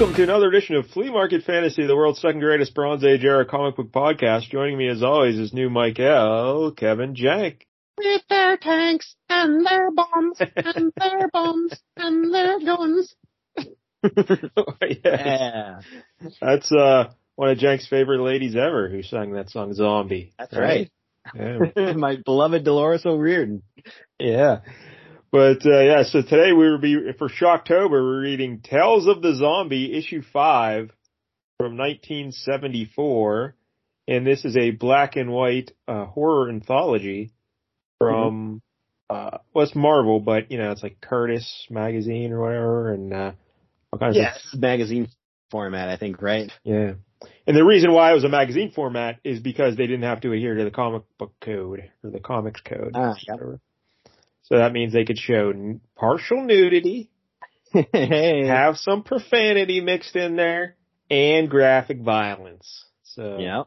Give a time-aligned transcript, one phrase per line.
[0.00, 3.44] Welcome to another edition of Flea Market Fantasy, the world's second greatest Bronze Age era
[3.44, 4.48] comic book podcast.
[4.48, 7.60] Joining me as always is new Mike L, Kevin Jank.
[7.98, 13.14] With their tanks and their bombs and their bombs and their guns.
[13.58, 14.96] yes.
[15.04, 15.80] Yeah,
[16.40, 20.32] That's uh one of Jank's favorite ladies ever who sang that song Zombie.
[20.38, 20.90] that's right.
[21.34, 21.92] Yeah.
[21.94, 23.62] My beloved Dolores O'Riordan.
[24.18, 24.60] yeah.
[25.32, 29.34] But uh yeah, so today we will be for Shocktober we're reading Tales of the
[29.34, 30.90] Zombie issue 5
[31.58, 33.54] from 1974
[34.08, 37.32] and this is a black and white uh horror anthology
[37.98, 38.60] from
[39.08, 43.32] uh well it's Marvel but you know it's like Curtis magazine or whatever and uh
[43.92, 45.08] all kinds of Yes, magazine
[45.50, 46.50] format, I think, right?
[46.64, 46.92] Yeah.
[47.46, 50.32] And the reason why it was a magazine format is because they didn't have to
[50.32, 52.92] adhere to the comic book code or the comics code.
[52.94, 53.34] Ah, yeah.
[54.50, 57.10] So that means they could show n- partial nudity,
[57.72, 58.46] hey.
[58.46, 60.76] have some profanity mixed in there,
[61.08, 62.84] and graphic violence.
[63.04, 63.62] So yeah.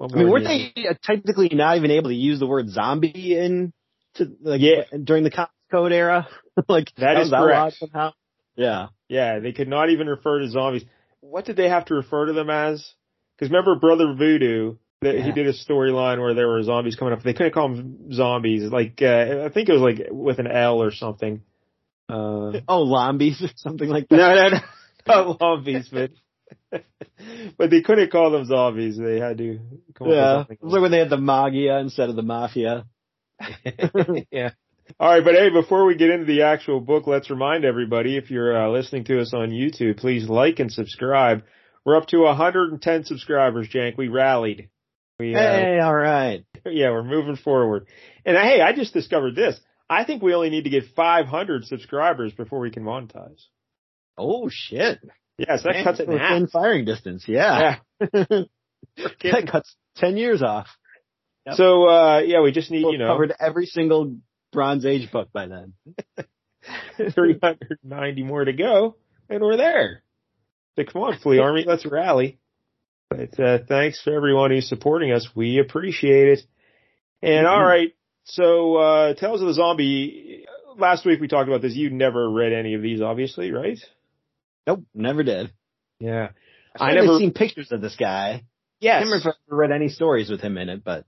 [0.00, 3.72] I mean, weren't they uh, technically not even able to use the word zombie in
[4.14, 4.82] to like Yeah.
[5.02, 6.28] during the code era?
[6.68, 7.76] like That that is correct.
[7.78, 8.12] somehow.
[8.54, 8.88] Yeah.
[9.08, 10.84] Yeah, they could not even refer to zombies.
[11.20, 12.92] What did they have to refer to them as?
[13.36, 17.22] Because remember Brother Voodoo, that he did a storyline where there were zombies coming up.
[17.22, 18.64] They couldn't call them zombies.
[18.64, 21.42] Like uh, I think it was like with an L or something.
[22.08, 24.16] Uh, Oh, lombies or something like that.
[24.16, 26.10] no, no, no, not zombies, but
[27.56, 28.96] but they couldn't call them zombies.
[28.98, 29.60] They had to
[29.94, 30.44] come Yeah.
[30.48, 32.86] It was like when they had the Maggia instead of the Mafia.
[34.30, 34.50] yeah.
[34.98, 38.30] All right, but hey, before we get into the actual book, let's remind everybody if
[38.30, 41.44] you're uh, listening to us on YouTube, please like and subscribe.
[41.84, 43.98] We're up to 110 subscribers, Jank.
[43.98, 44.70] We rallied.
[45.18, 46.44] We, uh, Hey, all right.
[46.64, 47.86] yeah, we're moving forward.
[48.24, 49.58] And uh, hey, I just discovered this.
[49.90, 53.42] I think we only need to get 500 subscribers before we can monetize.
[54.16, 54.98] Oh shit.
[55.38, 56.32] Yes, that Man, cuts it in half.
[56.32, 57.24] within firing distance.
[57.26, 57.76] Yeah.
[58.12, 58.24] Yeah.
[58.96, 60.66] that cuts ten years off.
[61.46, 61.54] Yep.
[61.56, 64.16] So, uh, yeah, we just need, We'll you know, covered every single
[64.52, 65.74] Bronze Age book by then.
[66.96, 68.96] 390 more to go,
[69.30, 70.02] and we're there.
[70.76, 72.38] So come on, Flea Army, let's rally.
[73.10, 75.28] But, uh, thanks for everyone who's supporting us.
[75.34, 76.40] We appreciate it.
[77.22, 80.44] And all right, so, uh, Tales of the Zombie,
[80.76, 81.74] last week we talked about this.
[81.74, 83.78] You never read any of these, obviously, right?
[84.66, 85.50] Nope, never did.
[85.98, 86.28] Yeah.
[86.78, 88.28] I I never seen pictures of this guy.
[88.28, 88.42] I
[88.80, 89.00] Yes.
[89.00, 91.04] can't remember if I ever read any stories with him in it, but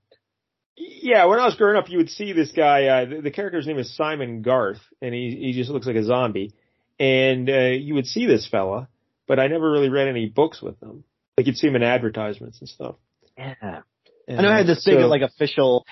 [0.77, 2.87] Yeah, when I was growing up, you would see this guy.
[2.87, 6.03] Uh, the, the character's name is Simon Garth, and he he just looks like a
[6.03, 6.55] zombie.
[6.99, 8.89] And uh, you would see this fella,
[9.29, 11.05] but I never really read any books with him.
[11.41, 12.97] Like you'd see him in advertisements and stuff.
[13.39, 13.81] yeah.
[14.29, 15.87] I know I had this big So- like official,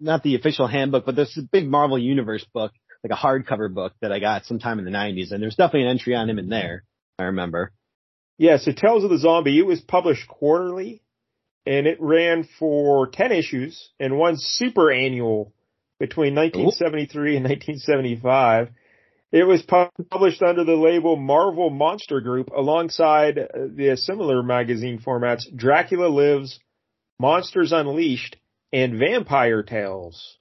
[0.00, 2.72] not the official handbook, but this big Marvel Universe book,
[3.04, 5.88] like a hardcover book that I got sometime in the '90s, and there's definitely an
[5.90, 6.84] entry on him in there.
[7.18, 7.70] I remember.
[8.38, 11.02] Yeah, so Tales of the Zombie, it was published quarterly
[11.66, 15.52] and it ran for 10 issues and one super annual
[16.00, 18.70] between 1973 and 1975.
[19.34, 25.42] It was published under the label Marvel Monster Group alongside uh, the similar magazine formats
[25.52, 26.60] Dracula Lives,
[27.18, 28.36] Monsters Unleashed,
[28.72, 30.38] and Vampire Tales.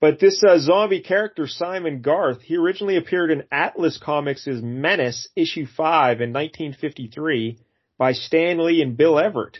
[0.00, 5.66] But this uh, zombie character, Simon Garth, he originally appeared in Atlas Comics' Menace, issue
[5.66, 7.58] 5 in 1953
[7.98, 9.58] by Stan Lee and Bill Everett.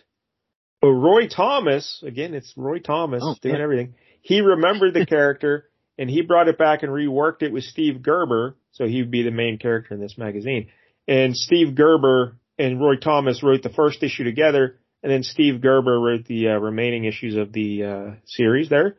[0.81, 3.94] But Roy Thomas, again, it's Roy Thomas Oh, doing everything.
[4.21, 5.65] He remembered the character
[5.98, 9.22] and he brought it back and reworked it with Steve Gerber, so he would be
[9.22, 10.69] the main character in this magazine.
[11.06, 15.98] And Steve Gerber and Roy Thomas wrote the first issue together, and then Steve Gerber
[16.00, 18.97] wrote the uh, remaining issues of the uh, series there.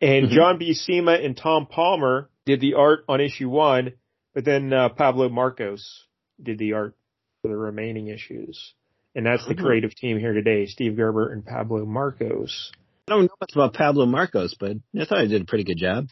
[0.00, 0.30] And Mhm.
[0.30, 3.94] John Buscema and Tom Palmer did the art on issue one,
[4.34, 6.06] but then uh, Pablo Marcos
[6.40, 6.94] did the art
[7.42, 8.74] for the remaining issues.
[9.14, 9.64] And that's the Mhm.
[9.64, 12.70] creative team here today, Steve Gerber and Pablo Marcos.
[13.08, 15.78] I don't know much about Pablo Marcos, but I thought he did a pretty good
[15.78, 16.08] job.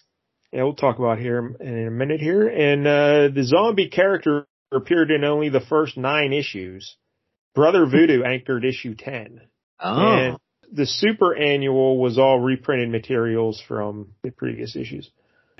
[0.56, 2.48] Yeah, we'll talk about here in a minute here.
[2.48, 6.96] And uh, the zombie character appeared in only the first nine issues.
[7.54, 9.42] Brother Voodoo anchored issue 10.
[9.80, 10.38] Oh, And
[10.72, 15.10] the super annual was all reprinted materials from the previous issues.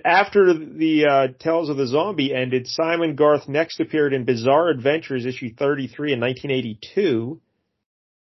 [0.03, 5.27] After the uh, Tales of the Zombie ended, Simon Garth next appeared in Bizarre Adventures
[5.27, 7.39] issue 33 in 1982.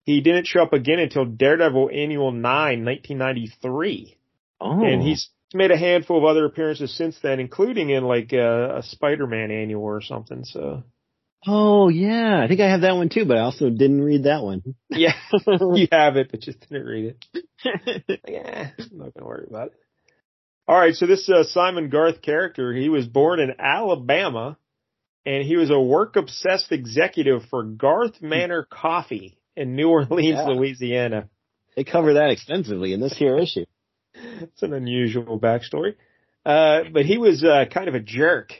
[0.05, 4.17] He didn't show up again until Daredevil Annual 9, 1993.
[4.61, 8.79] oh, And he's made a handful of other appearances since then, including in like a,
[8.79, 10.45] a Spider-Man annual or something.
[10.45, 10.85] So
[11.47, 14.43] oh yeah, I think I have that one too, but I also didn't read that
[14.43, 14.63] one.
[14.91, 15.15] yeah,
[15.47, 18.21] you have it, but just didn't read it.
[18.29, 19.75] Yeah, I'm not gonna worry about it.
[20.67, 24.57] All right, so this uh, Simon Garth character, he was born in Alabama
[25.27, 30.47] and he was a work obsessed executive for Garth Manor Coffee in New Orleans, Yeah.
[30.49, 31.29] Louisiana.
[31.77, 33.65] They cover that extensively in this here issue.
[34.41, 35.95] It's an unusual backstory.
[36.45, 38.53] Uh, but he was, uh, kind of a jerk.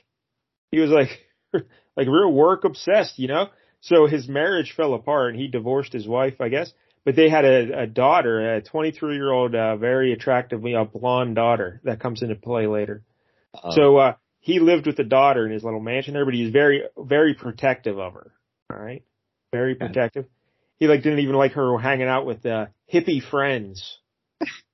[0.71, 1.09] He was like,
[1.97, 3.49] like real work obsessed, you know?
[3.81, 6.73] So his marriage fell apart and he divorced his wife, I guess.
[7.05, 10.85] But they had a, a daughter, a 23 year old, uh, very attractive, you know,
[10.85, 13.03] blonde daughter that comes into play later.
[13.55, 16.51] Uh, So, uh, he lived with the daughter in his little mansion there, but he's
[16.53, 18.33] very, very protective of her.
[18.71, 19.03] All right.
[19.53, 20.27] Very protective.
[20.79, 23.99] He like didn't even like her hanging out with, uh, hippie friends.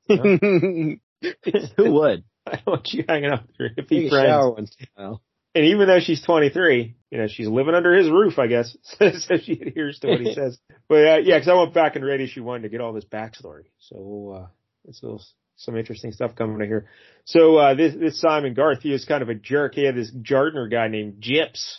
[1.77, 2.25] who would?
[2.47, 4.27] I don't want you hanging out with your hippie Take a friends.
[4.29, 5.23] shower once in a while.
[5.55, 8.77] And even though she's 23, you know, she's living under his roof, I guess.
[8.83, 10.59] so she adheres to what he says.
[10.89, 13.07] But, uh, yeah, cause I went back and read issue one to get all this
[13.07, 13.65] backstory.
[13.79, 14.47] So, uh,
[14.87, 15.25] it's a little,
[15.57, 16.89] some interesting stuff coming to here.
[17.25, 19.75] So, uh, this, this Simon Garth, he was kind of a jerk.
[19.75, 21.79] He had this Jardiner guy named Gyps.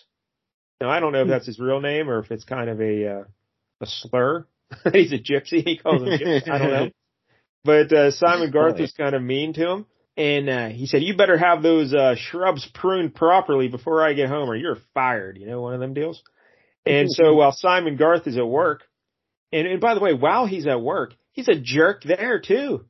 [0.81, 3.07] Now, I don't know if that's his real name or if it's kind of a,
[3.07, 3.23] uh,
[3.81, 4.47] a slur.
[4.91, 5.63] He's a gypsy.
[5.63, 6.49] He calls him Gyps.
[6.49, 6.89] I don't know.
[7.63, 9.85] But, uh, Simon Garth was kind of mean to him.
[10.17, 14.29] And uh, he said, "You better have those uh, shrubs pruned properly before I get
[14.29, 16.23] home, or you're fired." You know, one of them deals.
[16.87, 18.81] And so while Simon Garth is at work,
[19.51, 22.85] and, and by the way, while he's at work, he's a jerk there too.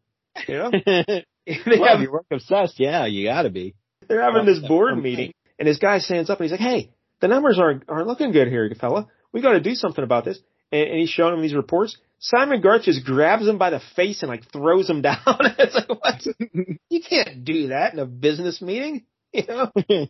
[0.48, 1.26] You know, they
[1.66, 3.76] well, have, you're work obsessed, yeah, you gotta be.
[4.08, 7.28] they're having this board meeting, and this guy stands up and he's like, "Hey, the
[7.28, 9.08] numbers aren't aren't looking good here, fella.
[9.34, 10.40] We got to do something about this."
[10.72, 11.98] And, and he's showing him these reports.
[12.20, 15.18] Simon Garth just grabs him by the face and like throws him down.
[15.28, 16.24] it's like, what?
[16.90, 19.06] You can't do that in a business meeting.
[19.34, 19.72] You know,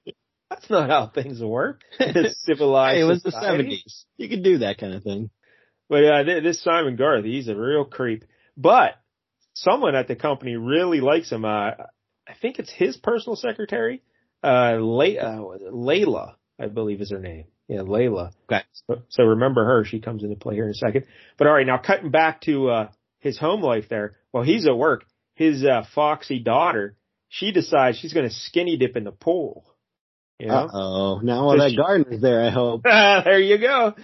[0.49, 1.81] that's not how things work.
[1.99, 4.05] in civilized Hey, it was the seventies.
[4.17, 5.29] You could do that kind of thing.
[5.89, 8.25] But uh, this Simon Garth, he's a real creep.
[8.55, 8.93] But
[9.53, 11.45] someone at the company really likes him.
[11.45, 11.71] Uh,
[12.29, 14.01] I think it's his personal secretary,
[14.43, 15.73] uh, Le- uh, what is it?
[15.73, 17.45] Layla, I believe is her name.
[17.67, 18.31] Yeah, Layla.
[18.49, 18.63] Okay.
[18.87, 19.83] So, so remember her.
[19.85, 21.05] She comes into play here in a second.
[21.37, 24.15] But all right, now cutting back to uh, his home life there.
[24.31, 25.03] While he's at work,
[25.35, 26.95] his uh, foxy daughter,
[27.29, 29.65] she decides she's going to skinny dip in the pool.
[30.39, 30.69] You know?
[30.71, 31.19] Oh.
[31.23, 32.83] Now all So that she- gardener's there, I hope.
[32.83, 33.95] there you go.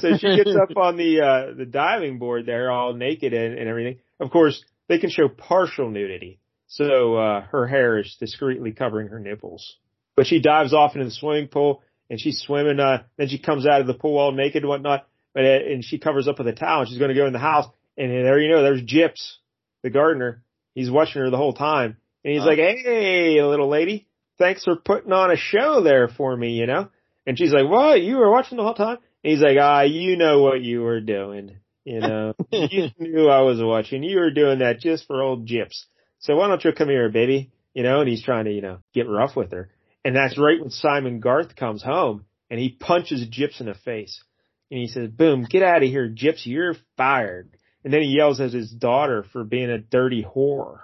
[0.00, 3.68] So she gets up on the uh the diving board there, all naked and, and
[3.68, 3.98] everything.
[4.18, 9.20] Of course, they can show partial nudity, so uh her hair is discreetly covering her
[9.20, 9.76] nipples.
[10.16, 12.78] But she dives off into the swimming pool and she's swimming.
[12.78, 15.82] uh Then she comes out of the pool all naked and whatnot, but uh, and
[15.84, 16.80] she covers up with a towel.
[16.82, 17.66] and She's going to go in the house,
[17.96, 19.36] and there you know, there's Gyps,
[19.82, 20.42] the gardener.
[20.74, 22.46] He's watching her the whole time, and he's Oh.
[22.46, 24.06] like, "Hey, little lady."
[24.38, 26.88] Thanks for putting on a show there for me, you know?
[27.26, 28.00] And she's like, what?
[28.02, 28.98] You were watching the whole time?
[29.22, 31.58] And he's like, ah, you know what you were doing.
[31.84, 34.02] You know, you knew I was watching.
[34.02, 35.84] You were doing that just for old Gyps.
[36.20, 37.52] So why don't you come here, baby?
[37.74, 39.68] You know, and he's trying to, you know, get rough with her.
[40.04, 44.22] And that's right when Simon Garth comes home and he punches Gyps in the face.
[44.70, 46.44] And he says, boom, get out of here, Gyps.
[46.46, 47.56] You're fired.
[47.84, 50.80] And then he yells at his daughter for being a dirty whore.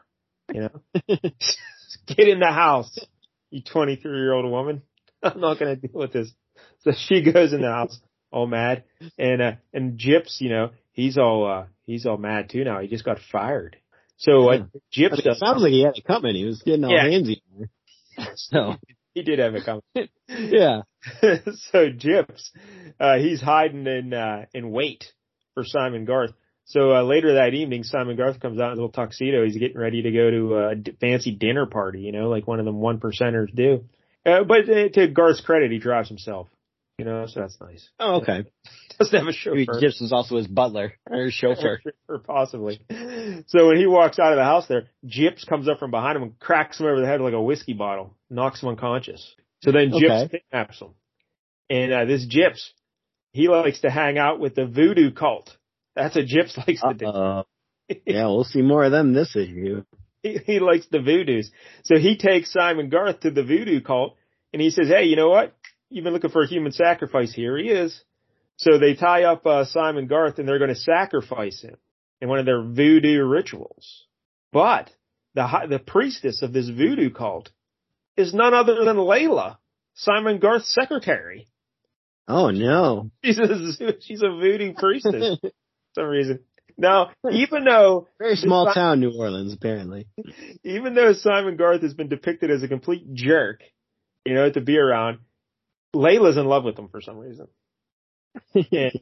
[0.52, 0.82] You know,
[2.06, 2.98] get in the house,
[3.50, 4.82] you 23 year old woman.
[5.22, 6.32] I'm not going to deal with this.
[6.80, 7.98] So she goes in the house
[8.30, 8.84] all mad
[9.18, 12.80] and, uh, and Gyps, you know, he's all, uh, he's all mad too now.
[12.80, 13.76] He just got fired.
[14.16, 14.58] So Yeah.
[14.94, 16.34] Gyps it sounds like he had it coming.
[16.34, 17.06] He was getting all Yeah.
[17.06, 17.40] handsy.
[18.34, 18.74] So
[19.18, 19.82] he did have it coming.
[20.28, 20.82] yeah.
[21.22, 22.50] so Gyps,
[22.98, 25.12] uh, he's hiding in, uh, in wait
[25.54, 26.32] for Simon Garth.
[26.64, 29.42] So, uh, later that evening, Simon Garth comes out in a little tuxedo.
[29.44, 32.58] He's getting ready to go to a d- fancy dinner party, you know, like one
[32.58, 33.84] of them one percenters do.
[34.26, 36.48] Uh, but uh, to Garth's credit, he drives himself,
[36.98, 37.88] you know, so that's nice.
[37.98, 38.44] Oh, okay.
[38.98, 39.80] Doesn't have a Maybe chauffeur.
[39.80, 41.80] Gyps was also his butler or his chauffeur.
[42.08, 42.80] or possibly.
[43.46, 46.22] So when he walks out of the house there, Gyps comes up from behind him
[46.24, 49.34] and cracks him over the head like a whiskey bottle, knocks him unconscious.
[49.62, 50.42] So then Gyps Okay.
[50.50, 50.88] kidnaps him.
[51.70, 52.70] And uh, this Gyps,
[53.32, 55.56] he likes to hang out with the voodoo cult.
[55.94, 57.06] That's what Gyps likes to do.
[57.06, 57.42] Uh,
[58.04, 59.84] yeah, we'll see more of them this issue.
[60.22, 61.46] He, he likes the voodoos.
[61.84, 64.16] So he takes Simon Garth to the voodoo cult
[64.52, 65.54] and he says, Hey, you know what?
[65.90, 67.32] You've been looking for a human sacrifice.
[67.32, 68.02] Here he is.
[68.56, 71.76] So they tie up uh, Simon Garth and they're going to sacrifice him
[72.20, 74.06] in one of their voodoo rituals.
[74.52, 74.90] But
[75.34, 77.50] the the priestess of this voodoo cult
[78.16, 79.58] is none other than Layla,
[79.94, 81.48] Simon Garth's secretary.
[82.26, 83.10] Oh no.
[83.24, 85.50] She's a, she's a voodoo priestess for
[85.94, 86.40] some reason.
[86.76, 90.06] Now, even though Very small town, New Orleans, apparently.
[90.64, 93.62] even though Simon Garth has been depicted as a complete jerk,
[94.24, 95.18] you know, to be around,
[95.94, 97.48] Layla's in love with him for some reason.
[98.54, 98.92] And,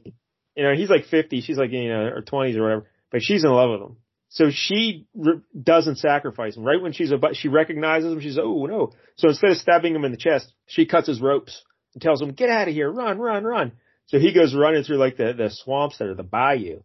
[0.55, 3.43] you know, he's like 50, she's like, you know, or 20s or whatever, but she's
[3.43, 3.97] in love with him.
[4.29, 6.63] So she re- doesn't sacrifice him.
[6.63, 8.91] Right when she's about, she recognizes him, she's, oh no.
[9.17, 11.63] So instead of stabbing him in the chest, she cuts his ropes
[11.93, 13.73] and tells him, get out of here, run, run, run.
[14.07, 16.81] So he goes running through like the, the swamps that are the bayou.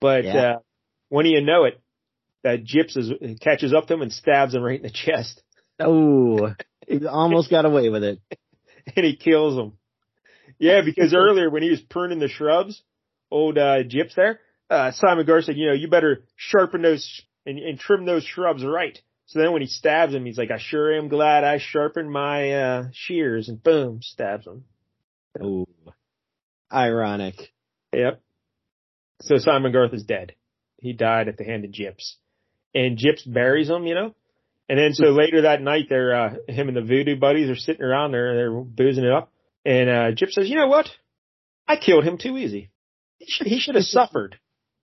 [0.00, 0.36] But, Yeah.
[0.36, 0.58] uh,
[1.08, 1.80] when do you know it,
[2.44, 3.10] that Gyps is,
[3.40, 5.42] catches up to him and stabs him right in the chest
[5.80, 6.52] Oh,
[6.86, 8.20] he almost got away with it.
[8.96, 9.72] and he kills him.
[10.58, 12.82] Yeah, because earlier when he was pruning the shrubs,
[13.30, 14.40] old, uh, Gyps there,
[14.70, 18.64] uh, Simon Gar said, you know, you better sharpen those and, and trim those shrubs
[18.64, 18.98] right.
[19.26, 22.52] So then when he stabs him, he's like, I sure am glad I sharpened my,
[22.52, 24.64] uh, shears and boom, stabs him.
[25.40, 25.66] Oh,
[26.72, 27.52] ironic.
[27.92, 28.20] Yep.
[29.22, 30.34] So Simon Garth is dead.
[30.78, 32.14] He died at the hand of Gyps.
[32.74, 34.14] And Gyps buries him, you know?
[34.68, 37.82] And then so later that night they're, uh, him and the voodoo buddies are sitting
[37.82, 39.32] around there, and they're boozing it up.
[39.64, 40.88] And, uh, Gyps says, you know what?
[41.68, 42.70] I killed him too easy.
[43.18, 44.38] He should, he should have suffered.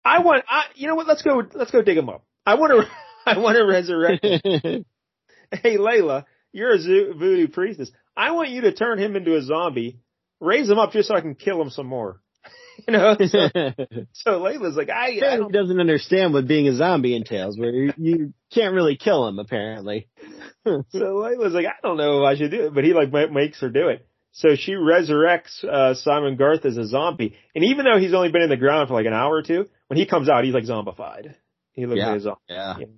[0.04, 1.06] I want, I, you know what?
[1.06, 2.24] Let's go, let's go dig him up.
[2.46, 2.90] I want to,
[3.26, 4.84] I want to resurrect him.
[5.50, 7.90] Hey Layla, you're a zoo, voodoo priestess.
[8.14, 9.98] I want you to turn him into a zombie,
[10.40, 12.20] raise him up just so I can kill him some more.
[12.86, 13.16] you know?
[13.18, 13.48] So,
[14.12, 17.70] so Layla's like, I, I He don't doesn't understand what being a zombie entails, where
[17.70, 20.08] you, you can't really kill him, apparently.
[20.64, 23.28] So Layla's like, I don't know if I should do it, but he like ma-
[23.28, 24.06] makes her do it.
[24.32, 28.42] So she resurrects uh, Simon Garth as a zombie, and even though he's only been
[28.42, 30.64] in the ground for like an hour or two, when he comes out, he's like
[30.64, 31.34] zombified.
[31.72, 32.08] He looks Yeah.
[32.08, 32.92] like a zombie.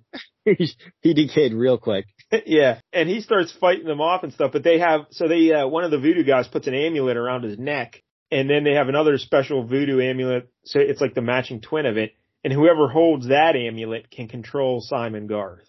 [0.45, 0.53] Yeah.
[1.01, 2.07] he decayed real quick.
[2.45, 4.51] yeah, and he starts fighting them off and stuff.
[4.51, 7.43] But they have so they uh, one of the voodoo guys puts an amulet around
[7.43, 10.49] his neck, and then they have another special voodoo amulet.
[10.63, 14.81] So it's like the matching twin of it, and whoever holds that amulet can control
[14.81, 15.67] Simon Garth.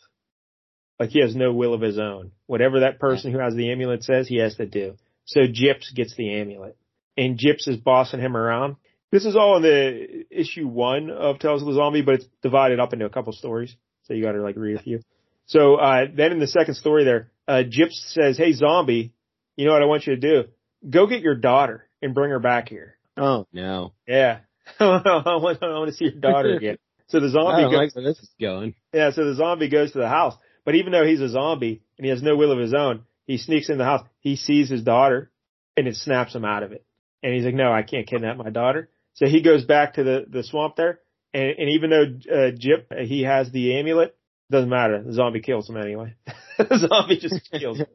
[0.99, 2.31] Like he has no will of his own.
[2.47, 4.95] Whatever that person who has the amulet says, he has to do.
[5.25, 6.77] So Gyps gets the amulet,
[7.17, 8.77] and Gyps is bossing him around.
[9.11, 12.81] This is all in the issue one of Tales of the Zombie, but it's divided
[12.81, 13.75] up into a couple stories.
[14.05, 15.01] So you got to like read a few.
[15.47, 19.13] So uh, then in the second story there, uh, Gyps says, "Hey zombie,
[19.57, 20.49] you know what I want you to do?
[20.89, 23.93] Go get your daughter and bring her back here." Oh no.
[24.07, 24.41] Yeah,
[24.81, 26.79] I want, I want to see your daughter again.
[27.09, 28.75] So the zombie goes, like where this is going.
[28.93, 32.05] yeah, so the zombie goes to the house, but even though he's a zombie and
[32.05, 34.07] he has no will of his own, he sneaks in the house.
[34.21, 35.31] He sees his daughter,
[35.77, 36.85] and it snaps him out of it.
[37.23, 40.25] And he's like, "No, I can't kidnap my daughter." So he goes back to the
[40.29, 41.01] the swamp there,
[41.35, 44.17] and, and even though uh, Jip uh, he has the amulet,
[44.51, 45.03] doesn't matter.
[45.03, 46.15] The zombie kills him anyway.
[46.59, 47.87] the zombie just kills him.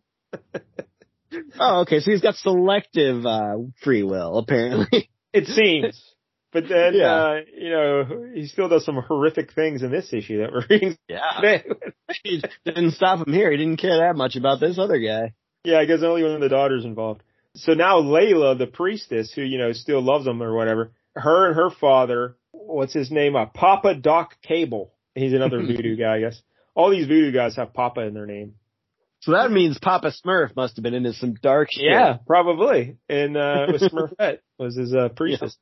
[1.59, 1.99] Oh, okay.
[1.99, 5.09] So he's got selective uh, free will, apparently.
[5.33, 6.01] It seems.
[6.51, 7.13] But then, Yeah.
[7.13, 10.97] uh, you know, he still does some horrific things in this issue that we're reading
[11.07, 11.59] yeah.
[12.23, 13.51] He didn't stop him here.
[13.51, 15.33] He didn't care that much about this other guy.
[15.63, 17.21] Yeah, I guess only when the daughter's involved.
[17.55, 21.55] So now Layla, the priestess, who, you know, still loves him or whatever, her and
[21.55, 23.35] her father, what's his name?
[23.35, 24.93] Uh, Papa Doc Cable.
[25.13, 26.41] He's another voodoo guy, I guess.
[26.73, 28.55] All these voodoo guys have Papa in their name.
[29.27, 31.83] So that means Papa Smurf must have been into some dark shit.
[31.83, 32.95] Yeah, probably.
[33.09, 35.57] And, uh, it was Smurfette was his, uh, priestess.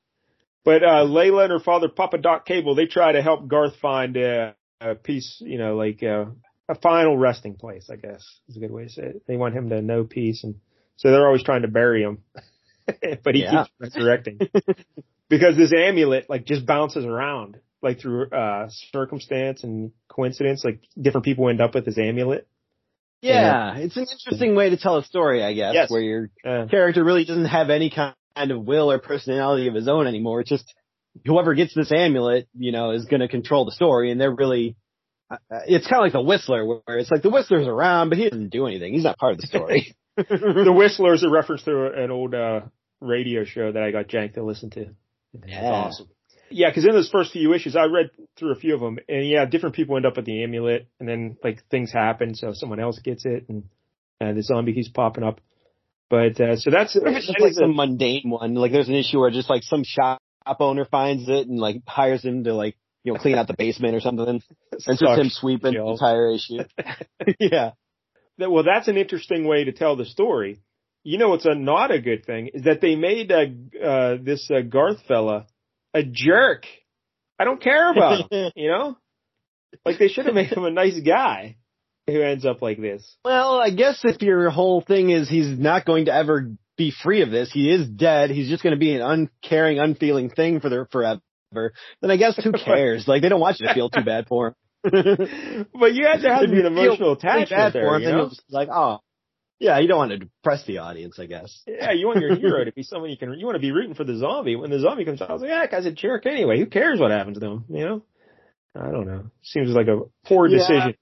[0.63, 4.15] But, uh, Layla and her father, Papa Doc Cable, they try to help Garth find,
[4.17, 6.25] uh, a peace, you know, like, uh,
[6.69, 9.23] a final resting place, I guess is a good way to say it.
[9.27, 10.55] They want him to know peace and
[10.97, 12.19] so they're always trying to bury him.
[13.23, 13.63] but he Yeah.
[13.63, 14.39] keeps resurrecting.
[15.29, 21.25] because this amulet like just bounces around like through uh circumstance and coincidence like different
[21.25, 22.47] people end up with this amulet.
[23.33, 25.89] Yeah, it's an interesting way to tell a story, I guess, Yes.
[25.91, 29.87] where your Uh, character really doesn't have any kind of will or personality of his
[29.87, 30.41] own anymore.
[30.41, 30.73] It's just
[31.25, 34.75] whoever gets this amulet, you know, is going to control the story, and they're really.
[35.31, 38.29] Uh, it's kind of like the Whistler, where it's like the Whistler's around, but he
[38.29, 38.93] doesn't do anything.
[38.93, 39.95] He's not part of the story.
[40.17, 42.61] the Whistler is a reference to an old uh
[43.01, 44.85] radio show that I got Jank to listen to.
[45.45, 45.63] Yeah.
[45.71, 46.07] awesome.
[46.49, 49.27] Yeah, because in those first few issues, I read through a few of them, and
[49.27, 52.79] yeah, different people end up with the amulet, and then like things happen, so someone
[52.79, 53.63] else gets it, and
[54.21, 55.41] uh, the zombie keeps popping up.
[56.09, 58.95] But uh, so that's Or if it's just like some mundane one, like there's an
[58.95, 60.21] issue where just like some shop
[60.59, 63.95] owner finds it and like hires him to like you know clean out the basement
[63.95, 66.59] or something, and it's just him sweeping the entire issue.
[67.39, 67.71] yeah.
[68.37, 70.61] that, well, that's an interesting way to tell the story.
[71.03, 73.45] You know, what's a not a good thing is that they made uh,
[73.83, 75.47] uh, this uh, Garth fella
[75.95, 76.65] a jerk.
[77.39, 78.51] I don't care about him.
[78.55, 78.97] You know,
[79.85, 81.55] like they should have made him a nice guy
[82.07, 83.15] who ends up like this.
[83.25, 87.21] Well, I guess if your whole thing is he's not going to ever be free
[87.23, 90.69] of this, he is dead, he's just going to be an uncaring, unfeeling thing for
[90.69, 91.21] their forever,
[92.01, 93.07] then I guess who cares?
[93.07, 94.55] like they don't want you to feel too bad for him.
[95.79, 97.83] But you have to have an emotional attachment there.
[97.83, 98.31] for him, You know?
[98.49, 98.99] like, oh,
[99.59, 101.61] yeah, you don't want to depress the audience, I guess.
[101.65, 103.33] Yeah, you want your hero to be someone you can.
[103.39, 104.55] You want to be rooting for the zombie.
[104.55, 106.59] When the zombie comes out, I was like, yeah, that guy's a jerk anyway.
[106.59, 107.65] Who cares what happens to him?
[107.69, 108.01] You know?
[108.75, 109.31] I don't know.
[109.41, 110.57] Seems like a poor Yeah.
[110.57, 110.95] decision.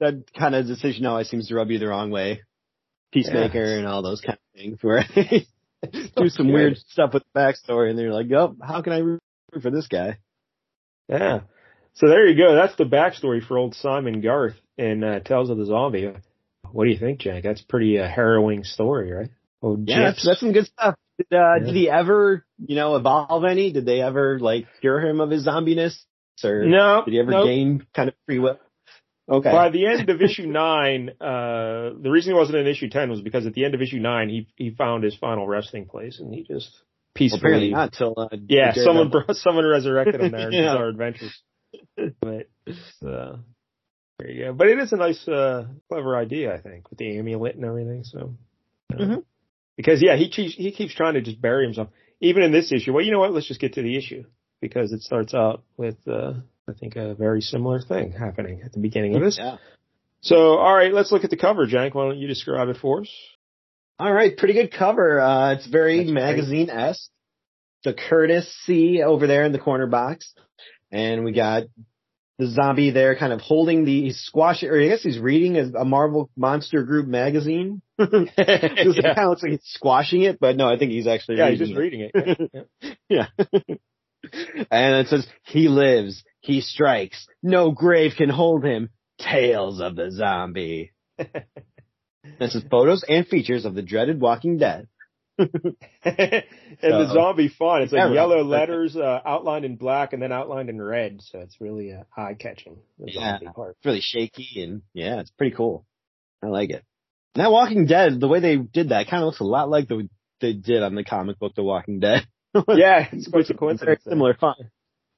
[0.00, 2.42] That kind of decision always seems to rub you the wrong way.
[3.12, 4.78] Peacemaker and all those kind of things.
[4.82, 5.04] Where
[6.16, 9.20] do some weird stuff with the backstory, and they're like, "Oh, how can I root
[9.62, 10.18] for this guy?"
[11.08, 11.40] Yeah.
[11.94, 12.56] So there you go.
[12.56, 16.12] That's the backstory for old Simon Garth in uh, Tales of the Zombie.
[16.74, 17.44] What do you think, Jank?
[17.44, 19.30] That's pretty uh, harrowing story, right?
[19.62, 20.96] Oh, yeah, that's, that's, some good stuff.
[21.18, 21.66] Did, uh, yeah.
[21.66, 23.70] did he ever, you know, evolve any?
[23.70, 25.96] Did they ever like cure him of his zombiness?
[26.42, 27.02] Or no.
[27.04, 27.46] Did he ever nope.
[27.46, 28.58] gain kind of free will?
[29.30, 29.52] Okay.
[29.52, 33.20] By the end of issue nine, uh, the reason he wasn't in issue ten was
[33.20, 36.34] because at the end of issue nine, he he found his final resting place, and
[36.34, 36.68] he just
[37.14, 37.40] peacefully.
[37.40, 38.14] Well, apparently not till.
[38.18, 40.74] Uh, yeah, someone brought, someone resurrected him there in yeah.
[40.74, 41.40] our adventures.
[42.20, 42.48] But
[43.06, 43.36] uh,
[44.18, 44.52] there you go.
[44.52, 48.04] But it is a nice, uh, clever idea, I think, with the amulet and everything.
[48.04, 48.34] So.
[48.92, 49.20] Uh, mm-hmm.
[49.76, 51.88] Because yeah, he keeps he keeps trying to just bury himself.
[52.20, 52.92] Even in this issue.
[52.92, 53.32] Well, you know what?
[53.32, 54.24] Let's just get to the issue
[54.60, 55.96] because it starts out with.
[56.06, 56.34] uh
[56.66, 59.36] I think a very similar thing happening at the beginning of this.
[59.38, 59.58] Yeah.
[60.22, 61.94] So, all right, let's look at the cover, Jank.
[61.94, 63.10] Why don't you describe it for us?
[63.98, 65.20] All right, pretty good cover.
[65.20, 67.10] Uh, it's very magazine esque.
[67.84, 70.32] The Curtis C over there in the corner box,
[70.90, 71.64] and we got
[72.38, 75.84] the zombie there, kind of holding the squash, or I guess he's reading a, a
[75.84, 77.80] Marvel Monster Group magazine.
[77.98, 78.06] yeah.
[78.36, 81.50] It kind of looks like he's squashing it, but no, I think he's actually yeah,
[81.50, 81.78] he's just it.
[81.78, 82.68] reading it.
[83.08, 83.26] yeah.
[83.38, 83.76] yeah.
[84.70, 90.10] and it says, he lives, he strikes, no grave can hold him, Tales of the
[90.10, 90.92] Zombie.
[91.18, 94.88] this is photos and features of the dreaded Walking Dead.
[95.38, 96.44] and
[96.82, 100.80] the zombie font, it's like yellow letters uh, outlined in black and then outlined in
[100.80, 102.78] red, so it's really uh, eye catching.
[102.98, 105.86] Yeah, it's really shaky and yeah, it's pretty cool.
[106.42, 106.84] I like it.
[107.36, 110.08] Now, Walking Dead, the way they did that kind of looks a lot like the
[110.40, 112.26] they did on the comic book The Walking Dead.
[112.68, 114.02] yeah, it's quite a coincidence.
[114.04, 114.58] Very similar font.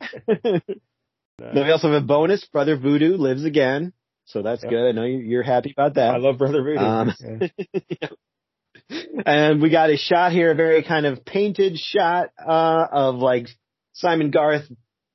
[0.26, 0.62] then
[1.38, 2.44] we also have a bonus.
[2.46, 3.92] Brother Voodoo lives again,
[4.24, 4.70] so that's yep.
[4.70, 4.88] good.
[4.88, 6.14] I know you're happy about that.
[6.14, 6.78] I love Brother Voodoo.
[6.78, 7.12] Um,
[7.88, 8.08] yeah.
[9.26, 13.48] And we got a shot here, a very kind of painted shot uh, of like
[13.92, 14.64] Simon Garth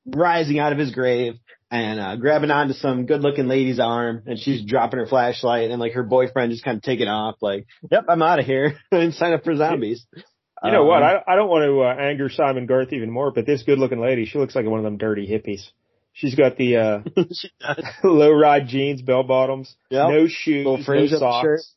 [0.06, 1.34] rising out of his grave
[1.70, 5.92] and uh, grabbing onto some good-looking lady's arm, and she's dropping her flashlight, and like
[5.92, 9.32] her boyfriend just kind of taking off, like, "Yep, I'm out of here and sign
[9.32, 10.06] up for zombies."
[10.62, 11.02] You know um, what?
[11.02, 14.26] I I don't want to uh, anger Simon Garth even more, but this good-looking lady,
[14.26, 15.62] she looks like one of them dirty hippies.
[16.12, 17.00] She's got the uh
[18.04, 20.10] low ride jeans, bell bottoms, yep.
[20.10, 21.74] no shoes, no socks,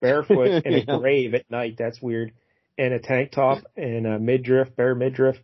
[0.00, 0.98] barefoot, and a Yeah.
[0.98, 1.76] grave at night.
[1.78, 2.32] That's weird.
[2.78, 5.36] And a tank top and a midriff, bare midriff.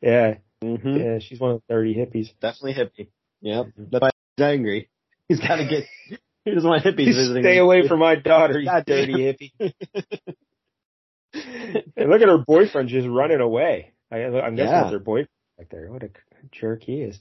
[0.00, 1.18] Yeah, hmm yeah.
[1.20, 2.30] She's one of the dirty hippies.
[2.40, 3.08] Definitely hippie.
[3.40, 3.66] Yep.
[3.90, 4.88] That's why he's angry.
[5.28, 5.84] He's got to get.
[6.44, 7.42] He doesn't want hippies visiting.
[7.44, 9.72] Stay away from my daughter, you dirty hippie.
[11.96, 13.92] And look at her boyfriend just running away.
[14.10, 14.80] I, I'm guessing Yeah.
[14.82, 15.90] that's her boyfriend back there.
[15.90, 16.10] What a
[16.50, 17.18] jerk he is.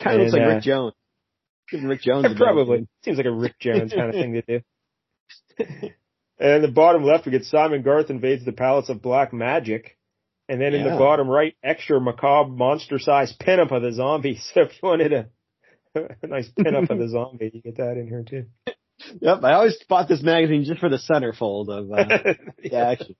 [0.00, 0.92] Kind of looks like uh, Rick Jones.
[1.72, 2.26] Rick Jones.
[2.36, 2.86] Probably.
[3.04, 4.60] Seems like a Rick Jones kind of thing to do.
[5.58, 5.92] And
[6.38, 9.96] in the bottom left, we get Simon Garth invades the Palace of Black Magic.
[10.48, 14.38] And then in the bottom right, extra macabre monster sized pinup of the zombie.
[14.54, 15.26] So if you wanted a,
[16.22, 18.44] a nice pinup of the zombie, you get that in here too.
[19.20, 19.42] Yep.
[19.42, 23.16] I always bought this magazine just for the centerfold of uh, the action.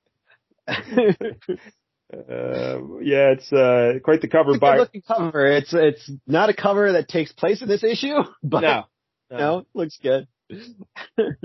[2.12, 4.76] Uh, yeah, it's uh, quite the cover It's by.
[4.76, 5.46] looking cover.
[5.46, 8.84] It's it's not a cover that takes place in this issue, but No,
[9.30, 10.28] know, it looks good.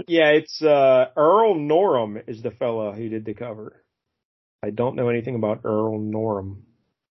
[0.08, 3.84] Yeah, it's uh Earl Norem is the fella who did the cover.
[4.64, 6.62] I don't know anything about Earl Norem.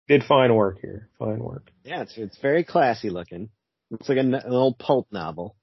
[0.08, 1.08] Did fine work here.
[1.18, 1.70] Fine work.
[1.84, 3.50] yeah, it's it's very classy looking.
[3.90, 5.56] It's like an, an old pulp novel.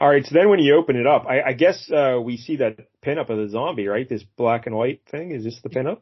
[0.00, 2.56] All right, so then when you open it up, I, I guess uh we see
[2.56, 4.08] that pinup of the zombie, right?
[4.08, 5.30] This black and white thing.
[5.32, 6.00] Is this the pinup?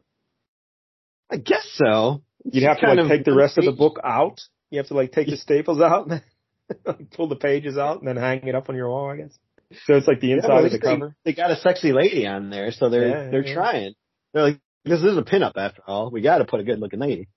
[1.31, 2.21] I guess so.
[2.45, 4.41] It's You'd have to like take the rest of the book out.
[4.69, 8.17] You have to like take the staples out, and pull the pages out, and then
[8.17, 9.09] hang it up on your wall.
[9.09, 9.37] I guess.
[9.85, 11.15] So it's like the inside well, of the they- cover.
[11.25, 13.53] They got a sexy lady on there, so they're Yeah, they're yeah.
[13.53, 13.93] trying.
[14.33, 16.09] They're like, this is a pinup after all.
[16.11, 17.27] We got to put a good looking lady.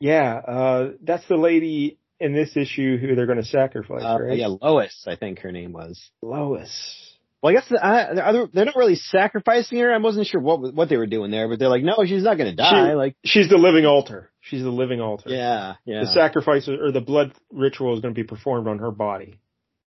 [0.00, 4.38] Yeah, uh that's the lady in this issue who they're going to sacrifice, Uh, right?
[4.38, 6.00] Yeah, Lois, I think her name was.
[6.22, 7.08] Lois.
[7.42, 9.92] Well, I guess the, I, they're- not really sacrificing her.
[9.92, 12.36] I wasn't sure what what they were doing there, but they're like, no, she's not
[12.36, 12.90] going to die.
[12.90, 14.30] She- like, She's the living altar.
[14.40, 15.30] She's the living altar.
[15.30, 16.00] yeah, yeah.
[16.02, 19.38] The sacrifice or the blood ritual is going to be performed on her body.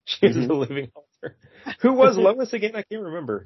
[0.06, 0.47] She's Mhm.
[0.47, 1.02] the living altar.
[1.81, 2.75] Who was Lois again?
[2.75, 3.45] I can't remember.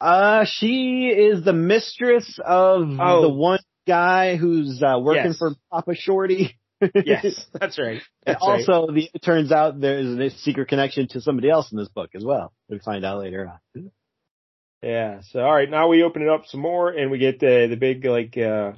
[0.00, 3.22] Uh, she is the mistress of Oh.
[3.22, 5.38] the one guy who's uh, working Yes.
[5.38, 6.56] for Papa Shorty.
[7.06, 8.02] Yes, that's right.
[8.26, 8.68] And That's right.
[8.68, 12.10] also, the, it turns out there's a secret connection to somebody else in this book
[12.14, 12.52] as well.
[12.68, 13.90] We'll find out later on.
[14.82, 15.20] Yeah.
[15.30, 17.76] So all right, now we open it up some more and we get the the
[17.76, 18.72] big like uh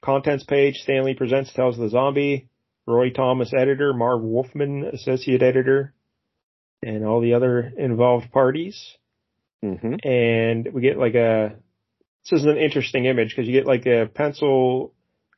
[0.00, 0.76] contents page.
[0.76, 2.48] Stan Lee presents tells the Zombie.
[2.86, 5.92] Roy Thomas editor, Marv Wolfman associate editor,
[6.82, 8.96] and all the other involved parties.
[9.64, 10.08] Mm-hmm.
[10.08, 11.56] And we get like a
[12.24, 14.92] this is an interesting image because you get like a pencil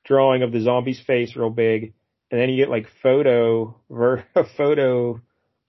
[0.05, 1.95] drawing of the zombie's face real big,
[2.31, 5.21] and then you get like photo ver a photo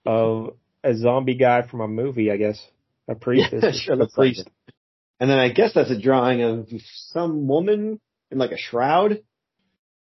[0.04, 2.60] of a zombie guy from a movie, I guess.
[3.08, 3.48] A priest.
[3.52, 4.44] Yeah, sure, a priest.
[4.46, 4.74] Like
[5.22, 6.68] and then I guess that's a drawing of
[7.10, 9.22] some woman in like a shroud.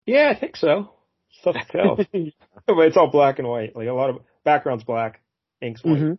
[0.06, 0.92] Yeah, I think so.
[1.40, 1.96] Stuff to tell.
[2.66, 3.76] but it's all black and white.
[3.76, 5.20] Like a lot of background's black,
[5.64, 5.96] ink's white.
[5.96, 6.12] Mm-hmm.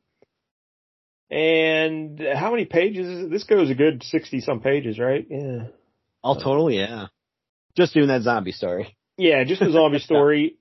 [1.29, 3.31] And how many pages is it?
[3.31, 5.25] This goes a good 60 some pages, right?
[5.29, 5.67] Yeah.
[6.23, 7.07] All total, yeah.
[7.75, 8.95] Just doing that zombie story.
[9.17, 10.57] Yeah, just the zombie story.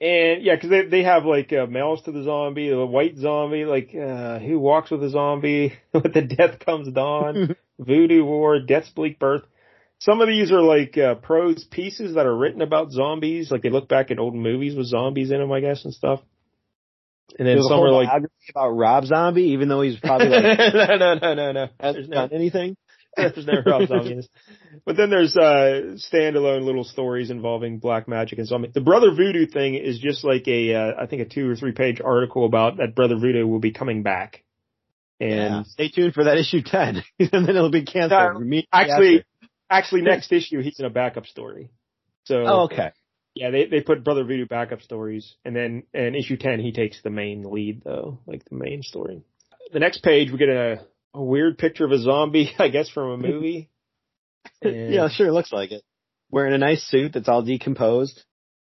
[0.00, 3.64] And yeah, cause they, they have like, uh, males to the zombie, the white zombie,
[3.64, 8.90] like, uh, who walks with a zombie, with the death comes dawn, voodoo war, death's
[8.90, 9.42] bleak birth.
[9.98, 13.70] Some of these are like, uh, prose pieces that are written about zombies, like they
[13.70, 16.20] look back at old movies with zombies in them, I guess, and stuff.
[17.38, 18.08] And then some are like
[18.50, 21.68] about Rob Zombie, even though he's probably like no, no, no, no, no.
[21.80, 22.76] Hasn't anything.
[23.16, 24.28] there's never Rob Zombie.
[24.84, 28.70] But then there's uh standalone little stories involving black magic and zombie.
[28.72, 31.72] The Brother Voodoo thing is just like a uh, I think a two or three
[31.72, 34.44] page article about that Brother Voodoo will be coming back.
[35.18, 35.62] And yeah.
[35.64, 38.52] stay tuned for that issue ten, and then it'll be canceled.
[38.52, 39.24] Uh, actually,
[39.70, 41.70] actually, next issue he's in a backup story.
[42.24, 42.92] So oh, okay.
[43.36, 47.02] Yeah, they they put Brother Voodoo backup stories, and then in issue ten he takes
[47.02, 49.24] the main lead though, like the main story.
[49.74, 53.10] The next page we get a a weird picture of a zombie, I guess from
[53.10, 53.70] a movie.
[54.62, 54.94] And...
[54.94, 55.82] yeah, sure, looks like it.
[56.30, 58.22] Wearing a nice suit that's all decomposed.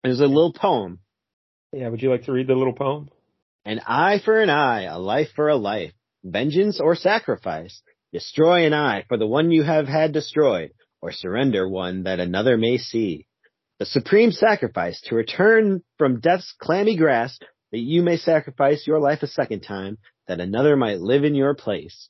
[0.03, 1.01] There's a little poem.
[1.71, 3.11] Yeah, would you like to read the little poem?
[3.67, 5.93] An eye for an eye, a life for a life,
[6.25, 7.83] vengeance or sacrifice.
[8.11, 12.57] Destroy an eye for the one you have had destroyed, or surrender one that another
[12.57, 13.27] may see
[13.79, 19.23] the supreme sacrifice to return from death's clammy grasp that you may sacrifice your life
[19.23, 22.09] a second time that another might live in your place.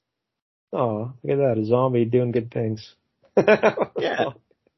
[0.73, 1.59] Oh, look at that.
[1.61, 2.95] A zombie doing good things.
[3.99, 4.27] yeah.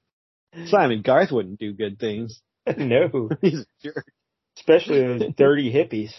[0.66, 2.40] Simon Garth wouldn't do good things.
[2.76, 3.28] no.
[3.40, 4.06] He's a jerk.
[4.56, 6.12] Especially those dirty hippies.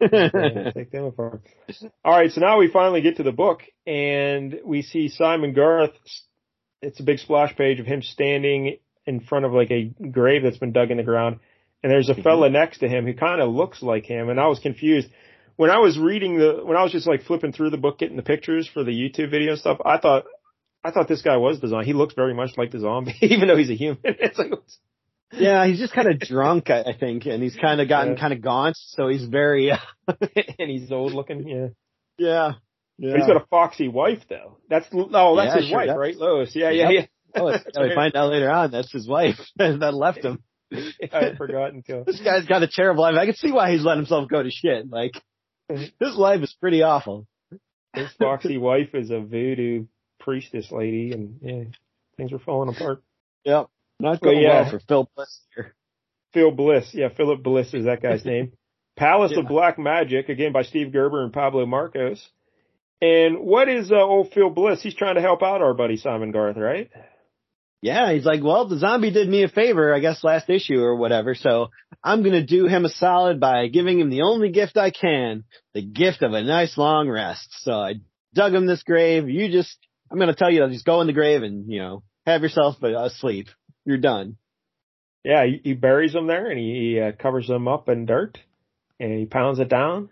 [0.00, 1.42] take them apart.
[2.04, 5.92] All right, so now we finally get to the book, and we see Simon Garth.
[6.82, 10.58] It's a big splash page of him standing in front of like a grave that's
[10.58, 11.40] been dug in the ground.
[11.82, 12.22] And there's a mm-hmm.
[12.22, 14.28] fella next to him who kind of looks like him.
[14.28, 15.08] And I was confused
[15.56, 18.16] when I was reading the, when I was just like flipping through the book, getting
[18.16, 19.78] the pictures for the YouTube video and stuff.
[19.84, 20.24] I thought,
[20.82, 21.86] I thought this guy was the zombie.
[21.86, 23.98] He looks very much like the zombie, even though he's a human.
[24.04, 24.52] It's like,
[25.32, 28.20] yeah, he's just kind of drunk, I think, and he's kind of gotten yeah.
[28.20, 29.76] kind of gaunt, so he's very, uh,
[30.08, 31.46] and he's old looking.
[31.46, 31.66] Yeah,
[32.18, 32.52] yeah,
[32.98, 33.10] yeah.
[33.12, 34.58] But he's got a foxy wife though.
[34.68, 36.56] That's oh, that's yeah, his sure, wife, that's, right, Lois?
[36.56, 37.06] Yeah, yeah, yeah.
[37.34, 40.42] Oh, we find out later on that's his wife that left him.
[40.72, 42.04] I had forgotten to.
[42.06, 43.14] This guy's got a terrible life.
[43.16, 44.88] I can see why he's let himself go to shit.
[44.88, 45.12] Like,
[45.68, 47.26] his life is pretty awful.
[47.94, 49.86] His foxy wife is a voodoo
[50.20, 51.64] priestess lady, and yeah,
[52.16, 53.02] things are falling apart.
[53.44, 55.74] Yep, not going yeah, well for Phil Bliss here.
[56.32, 58.52] Phil Bliss, yeah, Philip Bliss is that guy's name.
[58.96, 59.40] Palace yeah.
[59.40, 62.28] of Black Magic, again by Steve Gerber and Pablo Marcos.
[63.02, 64.82] And what is uh, old Phil Bliss?
[64.82, 66.90] He's trying to help out our buddy Simon Garth, right?
[67.82, 70.96] Yeah, he's like, well, the zombie did me a favor, I guess last issue or
[70.96, 71.68] whatever, so
[72.04, 75.80] I'm gonna do him a solid by giving him the only gift I can, the
[75.82, 77.48] gift of a nice long rest.
[77.62, 77.94] So I
[78.34, 79.78] dug him this grave, you just,
[80.10, 82.82] I'm gonna tell you, to just go in the grave and, you know, have yourself
[82.82, 83.48] a, sleep.
[83.86, 84.36] You're done.
[85.24, 88.38] Yeah, he, he buries him there and he, he uh, covers him up in dirt
[88.98, 90.10] and he pounds it down.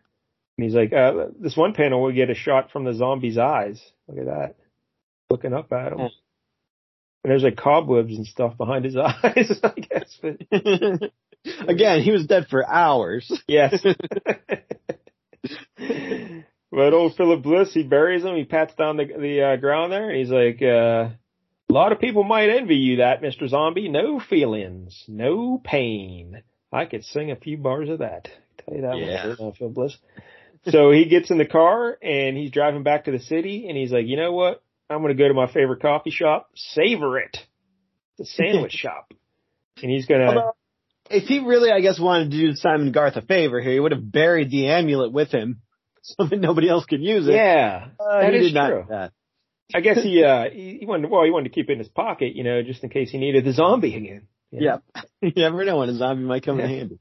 [0.57, 3.81] And he's like, uh, this one panel we get a shot from the zombie's eyes.
[4.09, 4.54] Look at that.
[5.31, 6.00] Looking up at him.
[7.24, 10.18] And there's like cobwebs and stuff behind his eyes, I guess.
[10.22, 10.40] But
[11.68, 13.31] again, he was dead for hours.
[13.46, 13.83] Yes.
[16.70, 18.37] but old Philip Bliss, he buries him.
[18.37, 21.11] He pats down the the uh, ground there, and he's like, uh,
[21.68, 23.88] "A lot of people might envy you that, Mister Zombie.
[23.88, 26.42] No feelings, no pain.
[26.72, 28.28] I could sing a few bars of that.
[28.28, 29.35] I'll tell you that yeah.
[29.38, 29.96] one, Phil Bliss."
[30.66, 33.92] so he gets in the car and he's driving back to the city, and he's
[33.92, 34.62] like, "You know what?
[34.90, 37.37] I'm going to go to my favorite coffee shop, savor it.
[38.18, 39.12] The sandwich shop.
[39.83, 40.53] And he's going to.
[41.11, 43.92] If he really, I guess, wanted to do Simon Garth a favor here, he would
[43.92, 45.62] have buried the amulet with him
[46.03, 47.33] so that nobody else could use it.
[47.33, 47.88] Yeah.
[47.98, 48.85] Uh, that is true.
[48.88, 49.12] That.
[49.74, 51.88] I guess he, uh, he, he wanted, well, he wanted to keep it in his
[51.88, 54.27] pocket, you know, just in case he needed the zombie again.
[54.51, 54.79] Yeah.
[55.20, 56.98] you never know when a zombie might come in handy.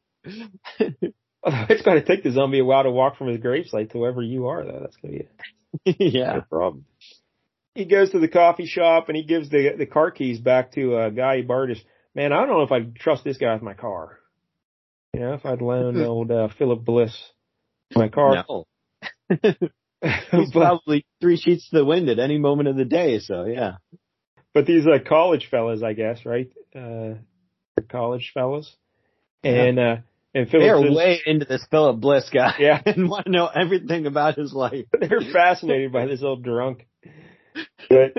[1.44, 4.22] it's going to take the zombie a while to walk from his gravesite to wherever
[4.22, 4.80] you are, though.
[4.82, 6.40] That's going to be a, yeah.
[6.50, 6.86] problem
[7.78, 10.98] he goes to the coffee shop and he gives the the car keys back to
[10.98, 11.82] a guy he borrowed his.
[12.16, 14.18] Man, I don't know if I'd trust this guy with my car.
[15.14, 17.16] You know, if I'd loan old uh, Philip Bliss
[17.96, 18.44] my car.
[18.50, 18.66] No.
[20.32, 23.20] He's probably three sheets to the wind at any moment of the day.
[23.20, 23.78] So yeah.
[24.54, 26.50] but these uh, college fellas, I guess, right?
[26.76, 27.16] Uh,
[27.90, 28.76] college fellas,
[29.44, 29.96] and uh,
[30.34, 32.56] and Philip They're says- way into this Philip Bliss guy.
[32.60, 32.82] Yeah.
[32.86, 34.86] And want to know everything about his life.
[35.00, 36.88] they're fascinated by this old drunk.
[37.90, 38.14] But,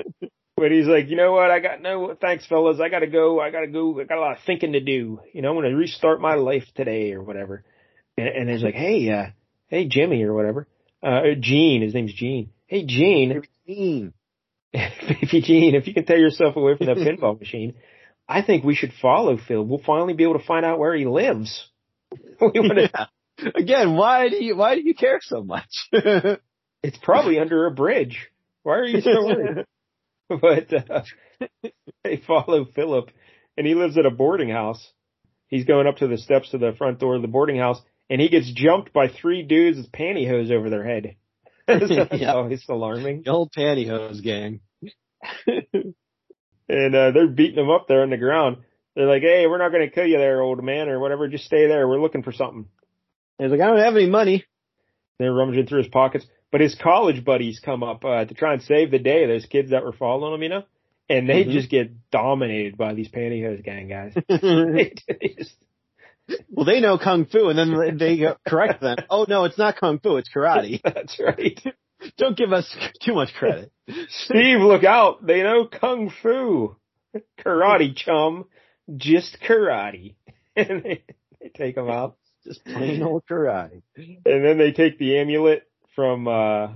[0.57, 1.51] but he's like, you know what?
[1.51, 2.81] I got no thanks, fellas.
[2.81, 3.41] I gotta go.
[3.41, 4.01] I gotta go.
[4.01, 5.21] I got a lot of thinking to do.
[5.33, 7.65] You know, I'm gonna restart my life today or whatever.
[8.17, 9.27] And, and he's like, hey, uh,
[9.69, 10.67] hey, Jimmy or whatever.
[11.03, 11.83] Uh, Gene.
[11.83, 12.51] His name's Gene.
[12.67, 13.43] Hey, Gene.
[13.67, 14.15] Team.
[14.73, 17.75] Baby Gene, if you can tear yourself away from that pinball machine,
[18.29, 19.65] I think we should follow Phil.
[19.65, 21.69] We'll finally be able to find out where he lives.
[22.41, 22.53] To.
[22.55, 23.07] Yeah.
[23.55, 25.69] Again, why do you why do you care so much?
[26.83, 28.29] It's probably under a bridge.
[28.63, 29.65] Why are you so worried?
[30.29, 31.03] but uh,
[32.05, 33.11] they follow Philip,
[33.57, 34.93] and he lives at a boarding house.
[35.49, 38.21] He's going up to the steps to the front door of the boarding house, and
[38.21, 41.17] he gets jumped by three dudes with pantyhose over their head.
[41.67, 42.33] That's Yeah.
[42.35, 43.23] always alarming.
[43.25, 44.61] the old pantyhose gang.
[46.71, 48.59] And uh, they're beating him up there on the ground.
[48.95, 51.27] They're like, "Hey, we're not going to kill you there, old man, or whatever.
[51.29, 51.89] Just stay there.
[51.89, 52.67] We're looking for something."
[53.39, 54.45] He's like, I don't have any money.
[55.19, 58.63] They're rummaging through his pockets, but his college buddies come up uh, to try and
[58.63, 59.27] save the day.
[59.27, 60.63] Those kids that were following him, you know,
[61.09, 61.53] and they Mhm.
[61.53, 64.15] just get dominated by these pantyhose gang guys.
[64.29, 65.55] They just-
[66.51, 68.99] well, they know kung fu, and then they go- correct them.
[69.11, 70.81] Oh no, it's not kung fu, it's karate.
[70.83, 71.59] That's right.
[72.19, 73.73] Don't give us too much credit.
[74.09, 75.27] Steve, look out!
[75.27, 76.77] They know kung fu,
[77.41, 78.45] karate chum,
[78.97, 80.15] just karate,
[80.55, 81.03] and they,
[81.41, 82.17] they take them out.
[82.45, 83.83] Just plain old karate.
[83.97, 85.68] And then they take the amulet
[85.99, 86.69] from uh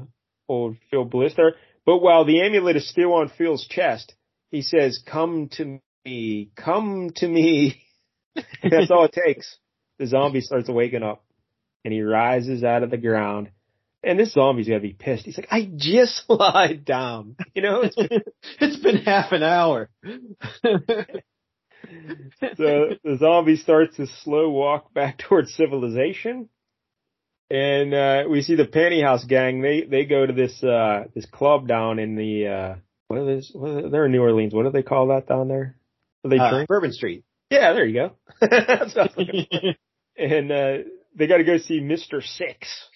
[0.48, 1.54] old Phil Blister.
[1.86, 4.16] But while the amulet is still on Phil's chest,
[4.50, 7.84] he says, Come to me, come to me.
[8.34, 9.58] That's all it takes.
[10.00, 11.24] The zombie starts waking up
[11.84, 13.50] and he rises out of the ground.
[14.02, 15.24] And this zombie's gotta be pissed.
[15.24, 17.36] He's like, I just lied down.
[17.54, 17.94] You know, it's
[18.60, 19.88] it's been half an hour.
[20.04, 20.80] so
[23.04, 26.48] the zombie starts his slow walk back towards civilization.
[27.52, 31.68] And uh we see the Pantyhouse gang, they they go to this uh this club
[31.68, 32.74] down in the uh
[33.08, 34.54] what are this what are, they're in New Orleans.
[34.54, 35.76] What do they call that down there?
[36.24, 36.68] Do they Uh, drink?
[36.68, 37.24] Bourbon Street.
[37.50, 38.12] Yeah, there you go.
[38.40, 39.74] That's what I was looking for.
[40.24, 40.76] and uh
[41.14, 42.22] they gotta go see Mr.
[42.22, 42.88] Six.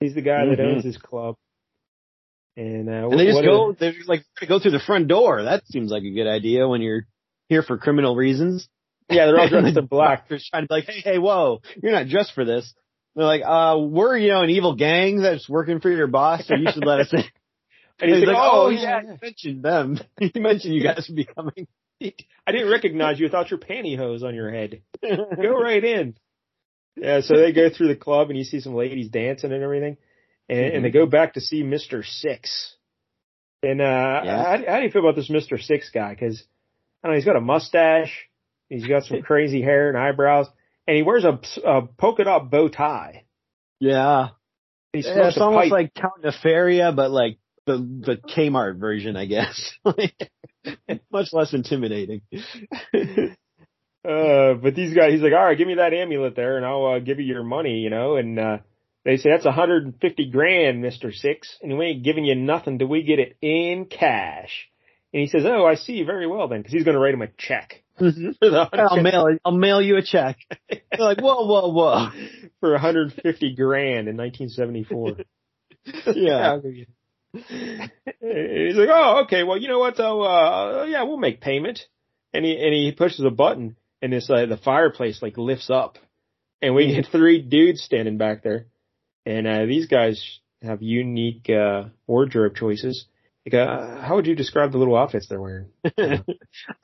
[0.00, 0.72] He's the guy that Mhm.
[0.76, 1.34] owns this club.
[2.56, 5.42] And uh And they just go, are- they're just like, go through the front door.
[5.42, 7.06] That seems like a good idea when you're
[7.50, 8.66] here for criminal reasons.
[9.10, 10.28] Yeah, they're all dressed in black.
[10.28, 12.72] They're trying to be like, hey, hey, whoa, you're not dressed for this.
[13.16, 16.54] They're like, uh, we're, you know, an evil gang that's working for your boss, so
[16.54, 17.24] you should let us in.
[18.02, 20.00] And he's, like, oh, Oh yeah, yeah, you mentioned them.
[20.20, 21.68] you mentioned you guys would be coming.
[22.02, 24.80] I didn't recognize you without your pantyhose on your head.
[25.02, 26.14] go right in.
[26.96, 29.98] Yeah, so they go through the club and you see some ladies dancing and everything,
[30.48, 32.74] and, and they go back to see Mister Six.
[33.62, 34.44] And uh, Yeah.
[34.44, 36.10] how, how do you feel about this Mister Six guy?
[36.14, 36.42] Because
[37.04, 38.28] I don't know, he's got a mustache,
[38.70, 40.46] he's got some crazy hair and eyebrows,
[40.86, 43.24] and he wears a, a polka dot bow tie.
[43.78, 44.30] Yeah.
[44.92, 45.72] He Yeah, it's almost pipe.
[45.72, 49.72] like Count Nefaria, but like the the Kmart version, I guess.
[51.12, 52.22] Much less intimidating.
[52.32, 52.38] uh,
[54.04, 56.98] but these guys, he's like, all right, give me that amulet there, and I'll uh,
[56.98, 58.16] give you your money, you know.
[58.16, 58.58] And uh,
[59.04, 63.02] they say that's 150 grand, Mister Six, and we ain't giving you nothing till we
[63.02, 64.68] get it in cash.
[65.12, 67.22] And he says, oh, I see, very well then, because he's going to write him
[67.22, 67.79] a check
[68.72, 69.40] I'll mail it.
[69.44, 70.38] I'll mail you a check.
[70.70, 72.10] They're like, whoa, whoa, whoa.
[72.60, 75.16] for 150 grand in 1974.
[76.14, 76.52] Yeah.
[76.52, 76.86] I'll give you-
[77.32, 80.20] And he's like, oh, okay, well, you know what though?
[80.22, 81.80] Uh, yeah, we'll make payment.
[82.34, 85.96] And he, and he pushes a button and this, uh, the fireplace like lifts up
[86.60, 88.66] and we get three dudes standing back there.
[89.24, 90.22] And, uh, these guys
[90.62, 93.06] have unique, uh, wardrobe choices.
[93.46, 95.70] Like, uh, how would you describe the little outfits they're wearing?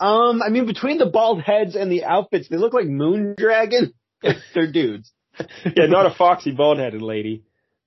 [0.00, 3.92] um, I mean, between the bald heads and the outfits, they look like Moondragon.
[4.54, 5.12] They're dudes.
[5.64, 7.44] yeah, not a foxy bald headed lady.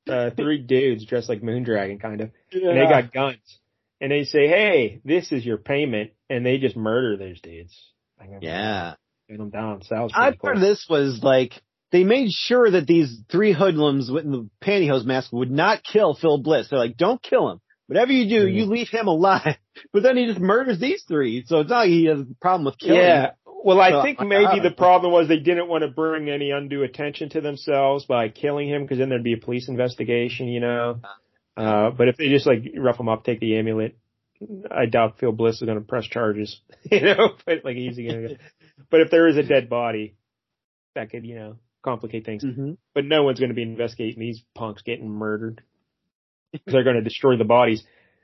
[0.07, 2.31] Uh, three dudes dressed like Moondragon kind of.
[2.51, 3.59] And they got guns.
[3.99, 6.11] And they say, hey, this is your payment.
[6.29, 7.75] And they just murder those dudes.
[8.19, 8.93] Like, Yeah.
[9.27, 9.83] Get them down.
[9.83, 10.53] Sounds I cool.
[10.53, 11.53] of this was like
[11.91, 16.37] they made sure that these three hoodlums with the pantyhose mask would not kill Phil
[16.37, 16.67] Bliss.
[16.69, 17.61] They're like, don't kill him.
[17.89, 19.57] Whatever you do, you leave him alive.
[19.93, 21.45] But then he just murders these three.
[21.47, 23.01] So it's not like he has a problem with killing.
[23.01, 23.31] Yeah.
[23.45, 26.83] Well, I So, think maybe the problem was they didn't want to bring any undue
[26.83, 30.99] attention to themselves by killing him because then there'd be a police investigation, you know.
[31.57, 33.97] Uh, but if they just like rough him up, take the amulet,
[34.69, 36.59] I doubt Phil Bliss is going to press charges,
[36.91, 38.35] you know, but like he's Gonna,
[38.91, 40.15] but if there is a dead body,
[40.93, 42.43] that could, you know, complicate things.
[42.43, 45.63] hmm But no one's going to be investigating these punks getting murdered.
[46.65, 47.83] They're going to destroy the bodies.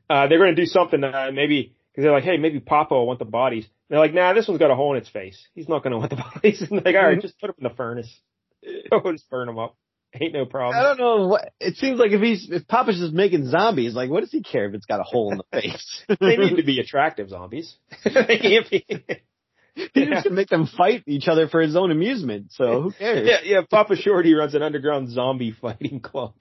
[0.09, 3.07] Uh, they're going to do something, uh, maybe, Cause they're like, hey, maybe Papa will
[3.07, 3.65] want the bodies.
[3.89, 5.47] they're like, nah, this one's got a hole in its face.
[5.55, 6.61] He's not gonna want the bodies.
[6.61, 8.13] And they're like, all right, just put them in the furnace.
[8.91, 9.77] Oh, just burn them up.
[10.19, 10.79] Ain't no problem.
[10.79, 14.09] I don't know what, it seems like if he's, if Papa's just making zombies, like
[14.09, 16.03] what does he care if it's got a hole in the face?
[16.19, 17.75] they need to be attractive zombies.
[18.03, 18.85] they can't be.
[19.93, 23.27] He's just make them fight each other for his own amusement, so who cares?
[23.29, 26.33] Yeah, yeah, Papa Shorty runs an underground zombie fighting club.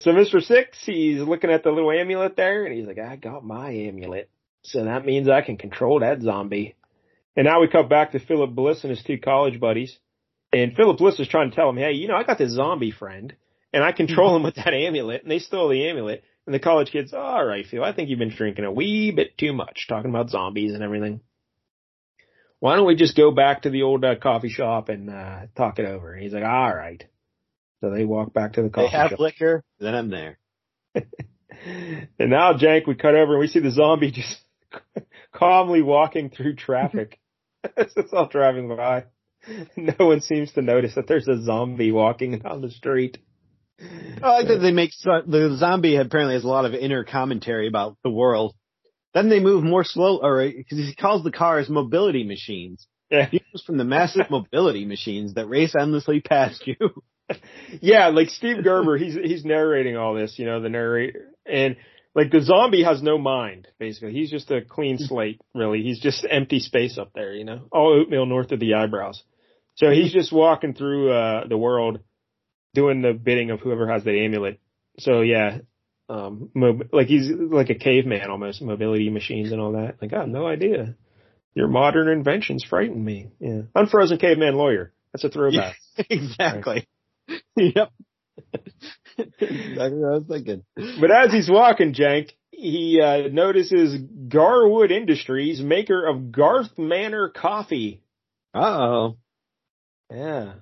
[0.00, 0.42] So Mr.
[0.42, 4.30] Six, he's looking at the little amulet there and he's like, I got my amulet.
[4.62, 6.76] So that means I can control that zombie.
[7.36, 9.98] And now we come back to Philip Bliss and his two college buddies.
[10.52, 12.90] And Philip Bliss is trying to tell him, hey, you know, I got this zombie
[12.90, 13.34] friend
[13.72, 16.22] and I control him with that amulet and they stole the amulet.
[16.46, 19.36] And the college kids, all right, Phil, I think you've been drinking a wee bit
[19.36, 21.20] too much, talking about zombies and everything.
[22.60, 25.78] Why don't we just go back to the old uh, coffee shop and uh, talk
[25.78, 26.14] it over?
[26.14, 27.04] And he's like, all right.
[27.80, 29.20] So they walk back to the coffee They have shop.
[29.20, 30.38] liquor, then I'm there.
[30.94, 34.38] and now, Jank, we cut over and we see the zombie just
[35.34, 37.18] calmly walking through traffic.
[37.76, 39.04] it's all driving by.
[39.76, 43.18] No one seems to notice that there's a zombie walking down the street.
[43.80, 47.96] I like that they make the zombie apparently has a lot of inner commentary about
[48.02, 48.54] the world.
[49.14, 52.86] Then they move more slow, or uh, because he calls the cars mobility machines.
[53.10, 53.26] Yeah.
[53.30, 56.76] He comes from the massive mobility machines that race endlessly past you.
[57.80, 61.76] Yeah, like Steve Gerber, he's he's narrating all this, you know, the narrator, and
[62.14, 63.68] like the zombie has no mind.
[63.78, 65.40] Basically, he's just a clean slate.
[65.54, 69.22] Really, he's just empty space up there, you know, all oatmeal north of the eyebrows.
[69.74, 72.00] So he's just walking through uh the world,
[72.74, 74.58] doing the bidding of whoever has the amulet.
[74.98, 75.58] So yeah,
[76.08, 79.96] um, mob- like he's like a caveman almost, mobility machines and all that.
[80.00, 80.96] Like I have no idea.
[81.54, 83.28] Your modern inventions frighten me.
[83.38, 84.92] Yeah, unfrozen caveman lawyer.
[85.12, 85.76] That's a throwback.
[86.10, 86.86] exactly.
[87.56, 87.90] yep.
[89.18, 90.62] exactly what I was thinking.
[91.00, 93.96] But as he's walking, Jank, he uh, notices
[94.28, 98.02] Garwood Industries, maker of Garth Manor Coffee.
[98.54, 99.16] Uh oh.
[100.10, 100.54] Yeah,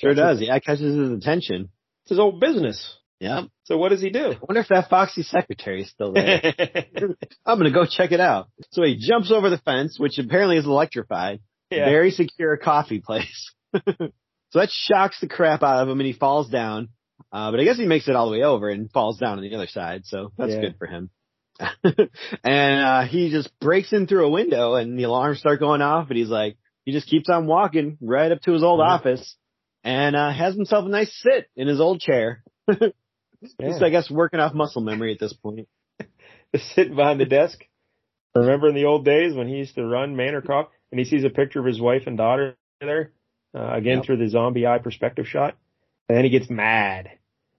[0.00, 0.40] Sure does.
[0.40, 1.68] Yeah, it catches his attention.
[2.04, 2.96] it's his old business.
[3.20, 3.44] Yep.
[3.64, 4.32] So what does he do?
[4.32, 6.40] I wonder if that Foxy secretary is still there.
[7.46, 8.48] I'm gonna go check it out.
[8.72, 11.40] So he jumps over the fence, which apparently is electrified.
[11.70, 11.84] yeah.
[11.86, 13.52] Very secure coffee place.
[14.54, 16.90] so that shocks the crap out of him and he falls down.
[17.32, 19.42] Uh, but I guess he makes it all the way over and falls down on
[19.42, 20.02] the other side.
[20.04, 20.60] So that's Yeah.
[20.60, 21.10] good for him.
[22.44, 26.08] and, uh, he just breaks in through a window and the alarms start going off
[26.08, 29.36] and he's like, he just keeps on walking right up to his old office
[29.82, 32.44] and, uh, has himself a nice sit in his old chair.
[33.58, 35.66] He's, I guess, working off muscle memory at this point.
[36.74, 37.58] sitting behind the desk.
[38.36, 41.24] Remember in the old days when he used to run Manor Coffee and he sees
[41.24, 43.10] a picture of his wife and daughter there,
[43.54, 44.04] uh, again Yep.
[44.04, 45.56] through the zombie eye perspective shot.
[46.08, 47.10] And then he gets mad.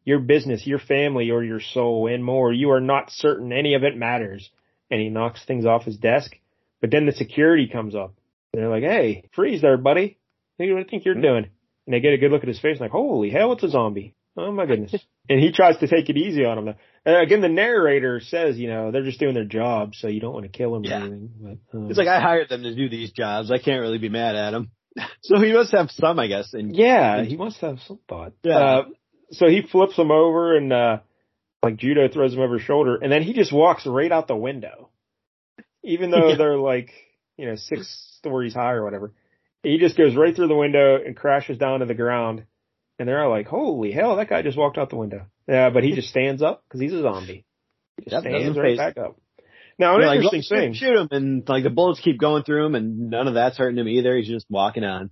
[0.03, 3.84] Your business, your family, or your soul and more, you are not certain any of
[3.84, 4.51] it matters.
[4.91, 6.36] And he knocks things off his desk.
[6.79, 8.13] But then the security comes up.
[8.53, 10.17] And they're like, hey, freeze there, buddy.
[10.58, 11.21] What do you think you're Hmm.
[11.21, 11.45] doing?
[11.88, 14.13] And they get a good look at his face like, holy hell, it's a zombie.
[14.38, 14.93] Oh my goodness.
[15.29, 16.75] and he tries to take it easy on him.
[17.05, 20.34] And again, the narrator says, you know, they're just doing their job, so you don't
[20.34, 20.97] want to kill them Yeah.
[20.99, 21.29] or anything.
[21.41, 23.49] But, um, It's like, I hired them to do these jobs.
[23.49, 24.69] I can't really be mad at him.
[25.21, 26.53] So he must have some, I guess.
[26.53, 28.34] And yeah, he must have some thought.
[28.43, 28.58] Yeah.
[28.58, 28.84] Uh,
[29.31, 30.97] so he flips him over and, uh,
[31.63, 34.36] like judo throws him over his shoulder and then he just walks right out the
[34.36, 34.89] window.
[35.84, 36.36] Even though Yeah.
[36.38, 36.91] they're like,
[37.38, 39.13] you know, six stories high or whatever.
[39.63, 42.45] He just goes right through the window and crashes down to the ground.
[42.99, 45.25] And they're all like, holy hell, that guy just walked out the window.
[45.47, 47.45] Yeah, but he just stands up because he's a zombie.
[47.97, 49.17] He just Yep, stands right phase back up.
[49.78, 50.74] Now, an You're interesting "Well, shoot- thing.
[50.74, 53.78] Shoot him, and like the bullets keep going through him, and none of that's hurting
[53.78, 54.16] him either.
[54.16, 55.10] He's just walking on.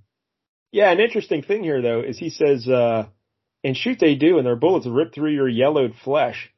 [0.72, 3.08] Yeah, an interesting thing here though is he says, uh,
[3.64, 6.50] and shoot they do, and their bullets rip through your yellowed flesh,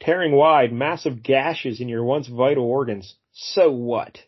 [0.00, 3.16] tearing wide massive gashes in your once vital organs.
[3.32, 4.18] So what?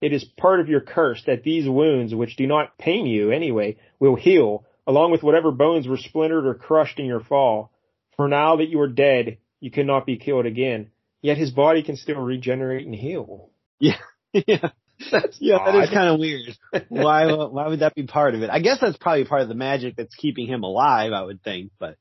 [0.00, 3.76] It is part of your curse that these wounds, which do not pain you anyway,
[3.98, 7.72] will heal, along with whatever bones were splintered or crushed in your fall.
[8.16, 10.90] For now that you are dead, you cannot be killed again.
[11.22, 13.50] Yet his body can still regenerate and heal.
[13.80, 13.96] yeah,
[14.32, 16.56] That's yeah, that is kind of weird.
[16.88, 17.26] Why?
[17.32, 18.50] Why would that be part of it?
[18.50, 21.12] I guess that's probably part of the magic that's keeping him alive.
[21.12, 21.96] I would think, but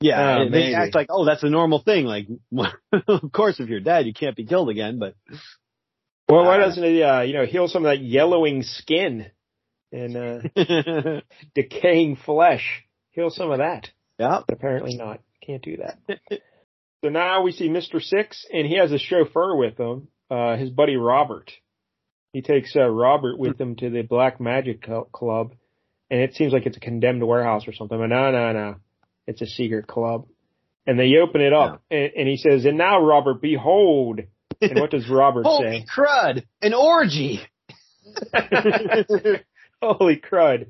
[0.00, 2.04] yeah, Oh, they act like, oh, that's a normal thing.
[2.04, 2.26] Like,
[3.08, 4.98] of course, if you're dead, you can't be killed again.
[4.98, 5.14] But
[6.28, 9.30] Well, why Uh, doesn't it, uh, you know, heal some of that yellowing skin
[9.92, 11.20] and uh,
[11.54, 12.84] decaying flesh?
[13.12, 13.88] Heal some of that.
[14.18, 14.40] Yeah.
[14.48, 15.20] Apparently not.
[15.46, 15.98] Can't do that.
[17.02, 18.02] So now we see Mr.
[18.02, 21.50] Six, and he has a chauffeur with him, uh, his buddy Robert.
[22.32, 25.54] He takes uh, Robert with him to the Black Magic Club,
[26.10, 27.98] and it seems like it's a condemned warehouse or something.
[27.98, 28.76] But no, no, no.
[29.26, 30.26] It's a secret club.
[30.86, 34.20] And they open it up, and, and he says, and now, Robert, behold,
[34.60, 35.86] And what does Robert Holy say?
[35.94, 36.44] Holy crud!
[36.60, 37.40] An orgy!
[39.82, 40.66] Holy crud.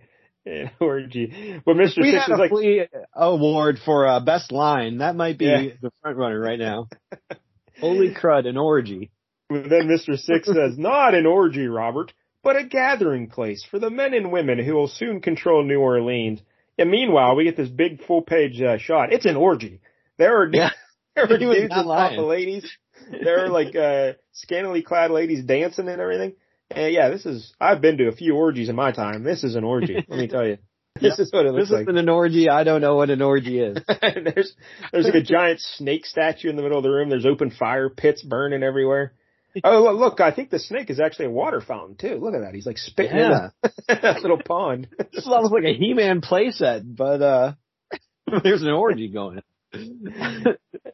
[0.46, 1.60] An orgy.
[1.64, 2.02] But Mr.
[2.02, 4.98] We Six is a like, flea award for uh, best line.
[4.98, 5.62] That might be Yeah.
[5.80, 6.88] the front runner right now.
[7.80, 8.46] Holy crud!
[8.46, 9.10] An orgy.
[9.48, 10.16] But then Mr.
[10.18, 14.58] Six says, not an orgy, Robert, but a gathering place for the men and women
[14.58, 16.40] who will soon control New Orleans.
[16.78, 19.12] And meanwhile, we get this big full page uh, shot.
[19.12, 19.80] It's an orgy.
[20.18, 20.70] There are, Yeah.
[21.14, 22.70] there are dudes and ladies.
[23.10, 26.34] There are like, uh, scantily clad ladies dancing and everything.
[26.74, 29.22] Yeah, this is, I've been to a few orgies in my time.
[29.22, 30.58] This is an orgy, let me tell you.
[31.00, 31.86] This is what it looks This like.
[31.86, 32.48] This isn't an orgy.
[32.48, 33.78] I don't know what an orgy is.
[34.00, 34.54] there's
[34.92, 37.08] there's like a giant snake statue in the middle of the room.
[37.08, 39.12] There's open fire pits burning everywhere.
[39.64, 42.18] Oh look, look, I think the snake is actually a water fountain too.
[42.20, 42.54] Look at that.
[42.54, 43.50] He's like spitting Yeah.
[43.88, 44.86] in that little pond.
[44.98, 47.52] This is almost like a He-Man playset, but uh,
[48.42, 49.42] there's an orgy going.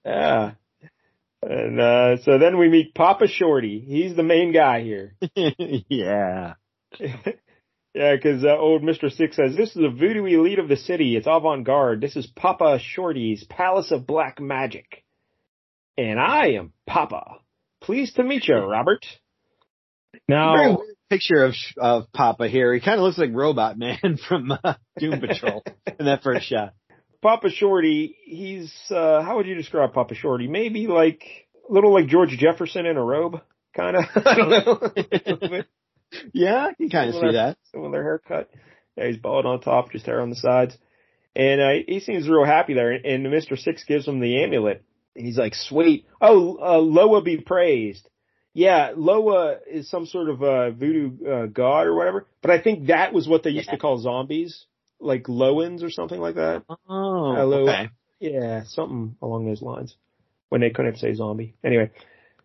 [0.04, 0.52] yeah.
[1.42, 3.80] And uh so then we meet Papa Shorty.
[3.80, 5.14] He's the main guy here.
[5.34, 6.54] yeah.
[6.98, 11.16] yeah, because uh, old Mister Six says this is the voodoo elite of the city.
[11.16, 12.00] It's avant-garde.
[12.00, 15.04] This is Papa Shorty's Palace of Black Magic,
[15.96, 17.38] and I am Papa.
[17.80, 19.06] Pleased to meet you, Robert.
[20.28, 22.74] Now, Very weird picture of of Papa here.
[22.74, 25.62] He kind of looks like Robot Man from uh, Doom Patrol
[25.98, 26.74] in that first shot.
[27.22, 30.48] Papa Shorty, he's uh how would you describe Papa Shorty?
[30.48, 31.22] Maybe like
[31.68, 33.40] a little like George Jefferson in a robe,
[33.76, 34.04] kind of.
[34.26, 35.62] I don't know.
[36.32, 37.56] Yeah, I can kind of see that.
[37.70, 38.50] Similar haircut.
[38.96, 40.76] Yeah, he's bald on top, just hair on the sides,
[41.36, 42.90] and uh, he seems real happy there.
[42.90, 44.82] And Mister Six gives him the amulet,
[45.14, 48.08] and he's like, "Sweet, oh, uh, Loa be praised."
[48.52, 52.88] Yeah, Loa is some sort of uh, voodoo uh, god or whatever, but I think
[52.88, 54.66] that was what they used to call zombies,
[55.00, 56.62] like Loans or something like that.
[56.88, 57.62] Oh, Hello.
[57.68, 57.88] okay.
[58.18, 59.96] Yeah, something along those lines.
[60.50, 61.54] When they couldn't say zombie.
[61.64, 61.90] Anyway,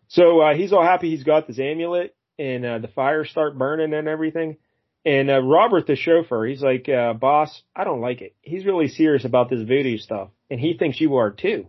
[0.08, 3.92] so uh, he's all happy he's got this amulet, and uh, the fires start burning
[3.92, 4.58] and everything.
[5.04, 8.34] And uh, Robert, the chauffeur, he's like, uh, "Boss, I don't like it.
[8.42, 11.66] He's really serious about this voodoo stuff, and he thinks you are too."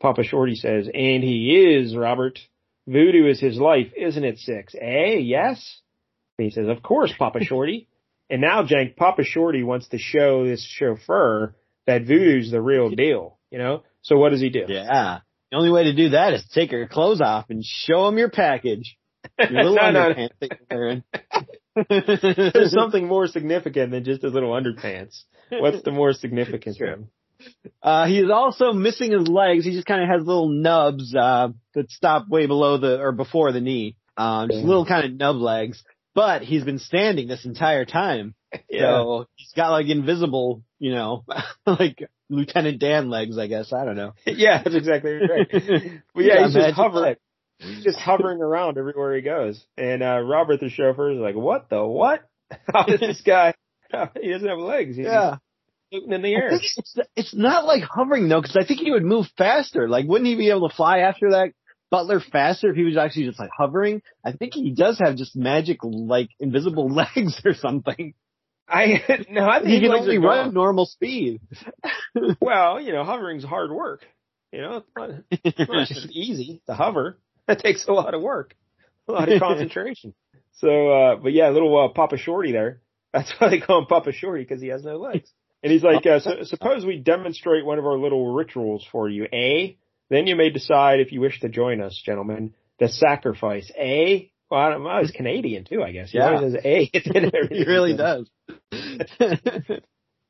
[0.00, 2.38] Papa Shorty says, "And he is, Robert.
[2.86, 4.74] Voodoo is his life, isn't it, Six?
[4.80, 5.16] Eh?
[5.18, 5.80] Yes."
[6.38, 7.88] And he says, "Of course, Papa Shorty."
[8.32, 11.54] And now, Jank, Papa Shorty wants to show this chauffeur
[11.86, 13.38] that voodoo's the real deal.
[13.50, 14.64] You know, so what does he do?
[14.66, 15.18] Yeah.
[15.50, 18.16] The only way to do that is to take your clothes off and show him
[18.16, 18.96] your package.
[19.38, 20.28] Your little No, no, no.
[20.40, 21.04] that you're wearing.
[22.54, 25.24] There's something more significant than just his little underpants.
[25.50, 27.08] What's the more significant thing?
[27.82, 29.66] Uh, he's also missing his legs.
[29.66, 33.52] He just kind of has little nubs, uh, that stop way below the, or before
[33.52, 33.96] the knee.
[34.16, 35.82] Um, just little kind of nub legs.
[36.14, 38.34] But he's been standing this entire time.
[38.70, 41.24] So he's got like invisible, you know,
[41.66, 43.72] like Lieutenant Dan legs, I guess.
[43.72, 44.12] I don't know.
[44.26, 45.48] yeah, that's exactly right.
[46.14, 47.16] But yeah, he's just hovering,
[47.58, 49.62] he's just hovering around everywhere he goes.
[49.78, 52.28] And uh Robert the chauffeur is like, "What the what?
[52.72, 53.54] How is this guy?
[54.20, 54.96] He doesn't have legs.
[54.96, 55.36] He's Yeah.
[55.90, 59.04] floating in the air." it's, it's not like hovering though, because I think he would
[59.04, 59.88] move faster.
[59.88, 61.52] Like, wouldn't he be able to fly after that
[61.92, 64.00] Butler faster if he was actually just like hovering?
[64.24, 68.14] I think he does have just magic, like invisible legs or something.
[68.66, 71.40] I no, I think He can only run normal speed.
[72.40, 74.04] Well, you know, hovering's hard work.
[74.52, 77.18] You know, it's not, it's not just easy to hover.
[77.48, 78.54] That takes a lot of work,
[79.08, 80.14] a lot of concentration.
[80.56, 82.82] So, uh, but yeah, little uh, Papa Shorty there.
[83.14, 85.30] That's why they call him Papa Shorty because he has no legs.
[85.62, 89.24] And he's like, uh, so, suppose we demonstrate one of our little rituals for you,
[89.32, 89.74] eh?
[90.12, 92.52] Then you may decide if you wish to join us, gentlemen.
[92.78, 94.24] The sacrifice, eh?
[94.50, 94.98] Well, I know.
[95.00, 96.10] He's Canadian too, I guess.
[96.10, 96.34] He Yeah.
[96.34, 96.84] always says eh.
[97.50, 98.28] he really does.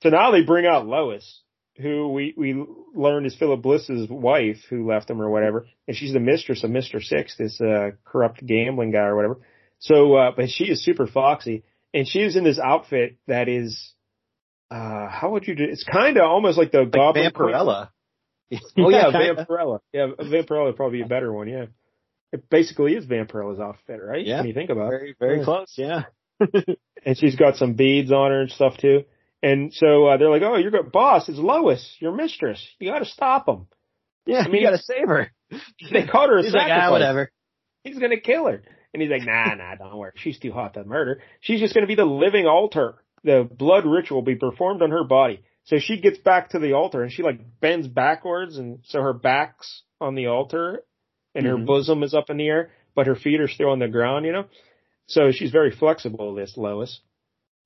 [0.03, 1.43] So now they bring out Lois,
[1.80, 2.64] who we, we
[2.95, 5.66] learned is Philip Bliss's wife who left him or whatever.
[5.89, 7.03] And she's the mistress of Mr.
[7.03, 9.41] Six, this, uh, corrupt gambling guy or whatever.
[9.80, 13.93] So, uh, but she is super foxy and she is in this outfit that is,
[14.70, 17.30] uh, how would you do, it's kind of almost like the like Goblin.
[17.33, 17.89] Vampirella.
[18.78, 19.11] Oh yeah.
[19.11, 19.80] Vampirella.
[19.92, 21.66] Yeah, Vampirella would probably be a better one, yeah.
[22.32, 24.24] It basically is Vampirella's outfit, right?
[24.24, 24.38] Yeah.
[24.38, 24.98] When you think about it.
[24.98, 25.74] Very, very close.
[25.76, 26.05] Yeah.
[27.05, 29.05] and she's got some beads on her and stuff too.
[29.42, 31.28] And so uh, they're like, "Oh, you're good, boss.
[31.28, 32.64] It's Lois, your mistress.
[32.78, 33.66] You got to stop him."
[34.24, 34.40] Yeah.
[34.40, 35.32] I mean, you gotta save her.
[35.92, 37.30] They caught her a He's like, ah, whatever.
[37.84, 38.62] He's gonna kill her,
[38.94, 40.12] and he's like, "Nah, nah, don't worry.
[40.14, 41.20] She's too hot to murder.
[41.40, 42.94] She's just gonna be the living altar.
[43.24, 46.72] The blood ritual will be performed on her body." So she gets back to the
[46.72, 50.82] altar and she like bends backwards, and so her back's on the altar,
[51.34, 51.66] and her Mhm.
[51.66, 54.26] bosom is up in the air, but her feet are still on the ground.
[54.26, 54.44] You know,
[55.06, 56.34] so she's very flexible.
[56.34, 57.00] This Lois.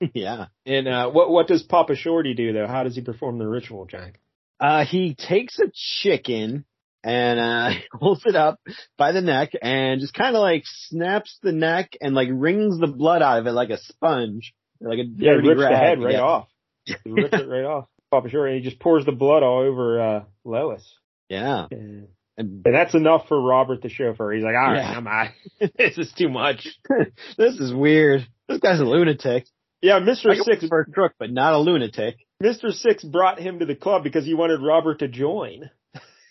[0.14, 0.47] yeah.
[0.66, 2.66] And uh, what what does Papa Shorty do though?
[2.66, 4.16] How does he perform the ritual, Jank?
[4.61, 5.70] Uh, he takes a
[6.03, 6.64] chicken
[7.05, 8.59] and uh holds it up
[8.99, 12.86] by the neck and just kind of like snaps the neck and like wrings the
[12.86, 16.14] blood out of it like a sponge, like a Yeah, dirty rips the head right
[16.14, 16.20] Yeah.
[16.22, 16.49] off.
[16.87, 17.89] He rips it right off.
[18.11, 20.84] Papa Shorty, and he just pours the blood all over uh Lois.
[21.28, 22.09] Yeah, And
[22.39, 24.32] and and that's enough for Robert the chauffeur.
[24.32, 24.97] He's like, all right, Yeah.
[24.97, 25.28] I'm out.
[25.76, 26.68] this is too much.
[27.37, 28.26] this is weird.
[28.49, 29.47] This guy's a lunatic.
[29.82, 30.26] Yeah, Mr.
[30.26, 32.16] Like Six for a crook, but not a lunatic.
[32.43, 32.72] Mr.
[32.72, 35.70] Six brought him to the club because he wanted Robert to join.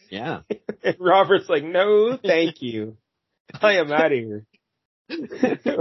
[0.09, 0.41] Yeah.
[0.83, 2.97] And Robert's like, no, thank you.
[3.59, 4.45] I am out of here.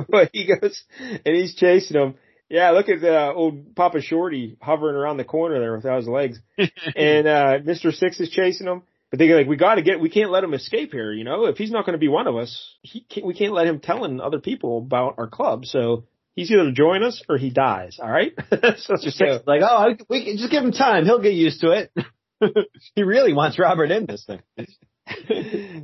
[0.08, 2.14] but he goes and he's chasing him.
[2.54, 6.38] Yeah, look at the old Papa Shorty hovering around the corner there without his legs.
[6.56, 7.92] and uh Mr.
[7.92, 8.82] Six is chasing him.
[9.10, 11.46] But they're like, we gotta get, we can't let him escape here, you know?
[11.46, 14.20] If he's not gonna be one of us, he can't, we can't let him telling
[14.20, 15.64] other people about our club.
[15.64, 16.04] So
[16.36, 18.34] he's either join us or he dies, alright?
[18.76, 21.06] so Just so- like, oh, we can just give him time.
[21.06, 21.92] He'll get used to it.
[22.94, 24.42] he really wants Robert in this thing.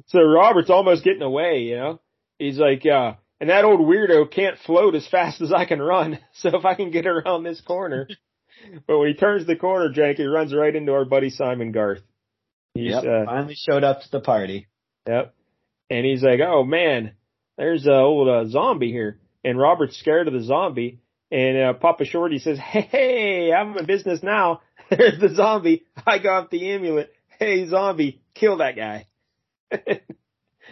[0.06, 2.00] so Robert's almost getting away, you know?
[2.38, 6.18] He's like, uh, and that old weirdo can't float as fast as I can run.
[6.34, 8.08] So if I can get around this corner.
[8.86, 12.00] but when he turns the corner, Jank, he runs right into our buddy Simon Garth.
[12.74, 13.04] He's, Yep.
[13.04, 14.68] uh, Finally showed up to the party.
[15.08, 15.34] Yep.
[15.90, 17.12] And he's like, oh man,
[17.58, 19.18] there's a old uh, zombie here.
[19.44, 21.00] And Robert's scared of the zombie.
[21.32, 24.60] And uh, Papa Shorty says, hey, hey, I'm in business now.
[24.90, 25.84] There's the zombie.
[26.04, 27.12] I got the amulet.
[27.38, 29.06] Hey, zombie, kill that guy.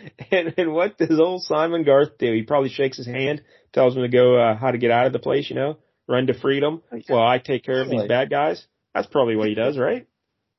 [0.30, 2.32] and, and what does old Simon Garth do?
[2.32, 3.42] He probably shakes his hand,
[3.72, 6.26] tells him to go, uh, how to get out of the place, you know, run
[6.26, 6.82] to freedom.
[7.08, 8.64] Well, I take care of these bad guys.
[8.94, 10.06] That's probably what he does, right?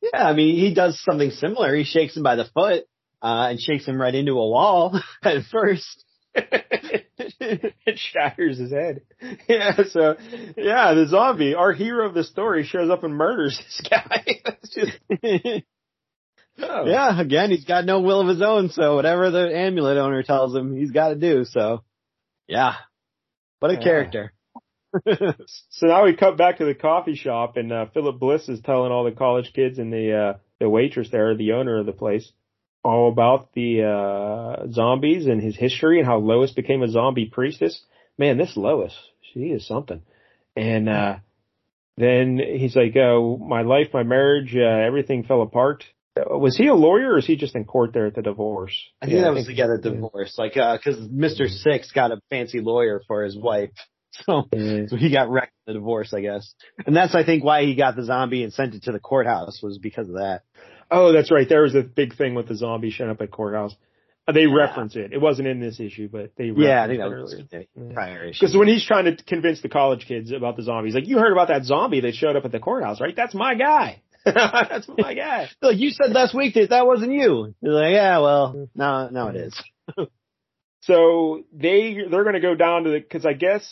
[0.01, 1.75] Yeah, I mean, he does something similar.
[1.75, 2.85] He shakes him by the foot,
[3.21, 6.05] uh, and shakes him right into a wall at first.
[6.35, 9.01] it shatters his head.
[9.47, 10.15] Yeah, so
[10.55, 14.25] yeah, the zombie, our hero of the story, shows up and murders this guy.
[14.63, 15.65] Just
[16.61, 16.85] oh.
[16.85, 20.55] Yeah, again, he's got no will of his own, so whatever the amulet owner tells
[20.55, 21.45] him, he's got to do.
[21.45, 21.83] So,
[22.47, 22.75] yeah,
[23.59, 23.83] what a Yeah.
[23.83, 24.33] character.
[25.69, 28.91] So now we cut back to the coffee shop, and uh, Philip Bliss is telling
[28.91, 32.31] all the college kids and the uh, the waitress there, the owner of the place,
[32.83, 37.79] all about the uh, zombies and his history and how Lois became a zombie priestess.
[38.17, 38.97] Man, this Lois,
[39.33, 40.01] she is something.
[40.55, 41.17] And uh,
[41.97, 45.85] then he's like, "Oh, my life, my marriage, uh, everything fell apart."
[46.19, 48.75] Uh, Was he a lawyer, or is he just in court there at the divorce?
[49.01, 51.47] I think Yeah, that was to get a divorce, like, uh 'cause Mr.
[51.49, 53.71] Six got a fancy lawyer for his wife.
[54.25, 54.87] So, Yeah.
[54.87, 56.53] so he got wrecked in the divorce, I guess.
[56.85, 59.61] And that's, I think, why he got the zombie and sent it to the courthouse
[59.63, 60.41] was because of that.
[60.91, 61.47] Oh, that's right.
[61.47, 63.73] There was a big thing with the zombie showing up at courthouse.
[64.27, 64.55] Uh, They Yeah.
[64.55, 65.13] reference it.
[65.13, 67.67] It wasn't in this issue, but they Yeah, I think that was earlier.
[67.75, 68.39] the prior issue.
[68.41, 71.31] Because when he's trying to convince the college kids about the zombies, like you heard
[71.31, 73.15] about that zombie that showed up at the courthouse, right?
[73.15, 74.01] That's my guy.
[74.25, 75.49] That's my guy.
[75.61, 77.53] Like you said last week that that wasn't you.
[77.61, 79.63] Like, yeah, well, now, now it is.
[80.81, 83.63] So they they're going to go down to the because I guess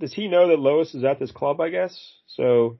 [0.00, 1.60] does he know that Lois is at this club?
[1.60, 1.96] I guess
[2.26, 2.78] so.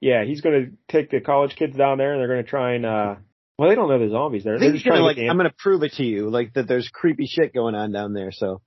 [0.00, 2.74] Yeah, he's going to take the college kids down there, and they're going to try
[2.74, 2.86] and.
[2.86, 3.14] uh
[3.58, 4.58] Well, they don't know the zombies there.
[4.58, 6.88] They're just trying like, to the I'm gonna prove it to you, like that there's
[6.88, 8.60] creepy shit going on down there, so.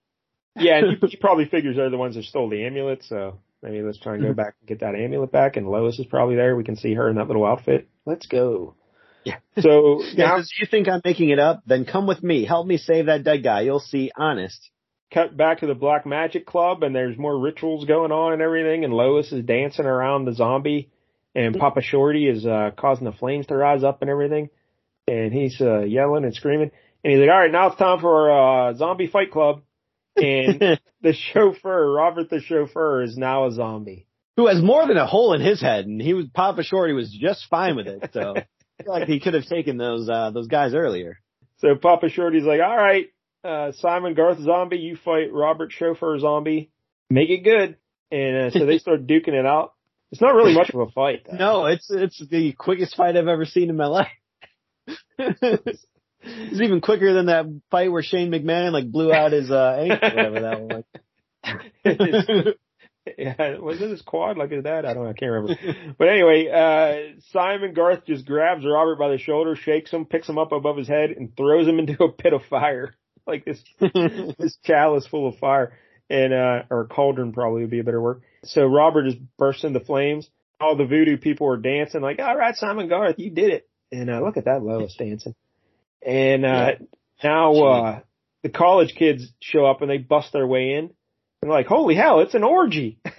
[0.55, 3.81] Yeah, and he, he probably figures they're the ones that stole the amulet, so maybe
[3.81, 5.57] let's try and go back and get that amulet back.
[5.57, 6.55] And Lois is probably there.
[6.55, 7.89] We can see her in that little outfit.
[8.05, 8.75] Let's go.
[9.23, 9.37] Yeah.
[9.61, 12.45] So now if you think I'm making it up, then come with me.
[12.45, 13.61] Help me save that dead guy.
[13.61, 14.69] You'll see, honest.
[15.11, 18.83] cut back to the Black Magic Club, and there's more rituals going on and everything.
[18.83, 20.91] And Lois is dancing around the zombie,
[21.35, 24.49] and Papa Shorty is uh, causing the flames to rise up and everything.
[25.07, 26.71] And he's uh, yelling and screaming.
[27.03, 29.61] And he's like, "All right, now it's time for uh, zombie fight club."
[30.17, 34.07] And the chauffeur, Robert the chauffeur, is now a zombie.
[34.35, 37.11] Who has more than a hole in his head, and he was, Papa Shorty was
[37.11, 38.35] just fine with it, so.
[38.79, 41.19] I feel like he could have taken those, uh, those guys earlier.
[41.57, 43.07] So Papa Shorty's like, all right,
[43.43, 46.69] uh, Simon Garth zombie, you fight Robert chauffeur zombie.
[47.09, 47.77] Make it good.
[48.11, 49.73] And uh, so they start duking it out.
[50.11, 51.25] It's not really much of a fight.
[51.25, 51.37] Though.
[51.37, 54.07] No, it's, it's the quickest fight I've ever seen in my life.
[56.23, 60.09] it's even quicker than that fight where Shane McMahon like blew out his, uh, ankle,
[60.09, 60.83] whatever that one
[61.83, 62.53] was.
[63.17, 64.85] yeah, was it his quad like his dad?
[64.85, 65.09] I don't know.
[65.09, 65.55] I can't remember.
[65.97, 70.37] But anyway, uh, Simon Garth just grabs Robert by the shoulder, shakes him, picks him
[70.37, 72.95] up above his head, and throws him into a pit of fire.
[73.25, 73.61] Like this,
[74.39, 75.77] this chalice full of fire.
[76.09, 78.23] And, uh, or cauldron probably would be a better word.
[78.45, 80.29] So Robert just bursts into flames.
[80.59, 83.69] All the voodoo people are dancing like, all right, Simon Garth, you did it.
[83.91, 85.35] And, uh, look at that Lois dancing.
[86.05, 86.71] And, uh,
[87.23, 87.99] now, uh,
[88.43, 90.91] the college kids show up and they bust their way in.
[91.41, 92.99] And like, holy hell, it's an orgy.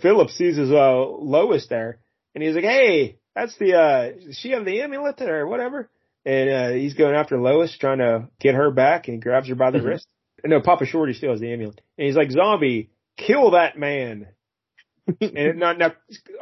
[0.00, 1.98] Philip sees his, uh, Lois there
[2.34, 5.90] and he's like, hey, that's the, uh, she have the amulet or whatever?
[6.24, 9.54] and uh, he's going after Lois, trying to get her back, and he grabs her
[9.54, 9.86] by the Mhm.
[9.86, 10.06] wrist.
[10.44, 14.26] No, Papa Shorty still has the amulet, and he's like, "Zombie, kill that man."
[15.20, 15.92] and now, now,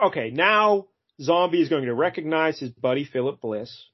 [0.06, 0.86] okay, now
[1.20, 3.84] Zombie is going to recognize his buddy Philip Bliss,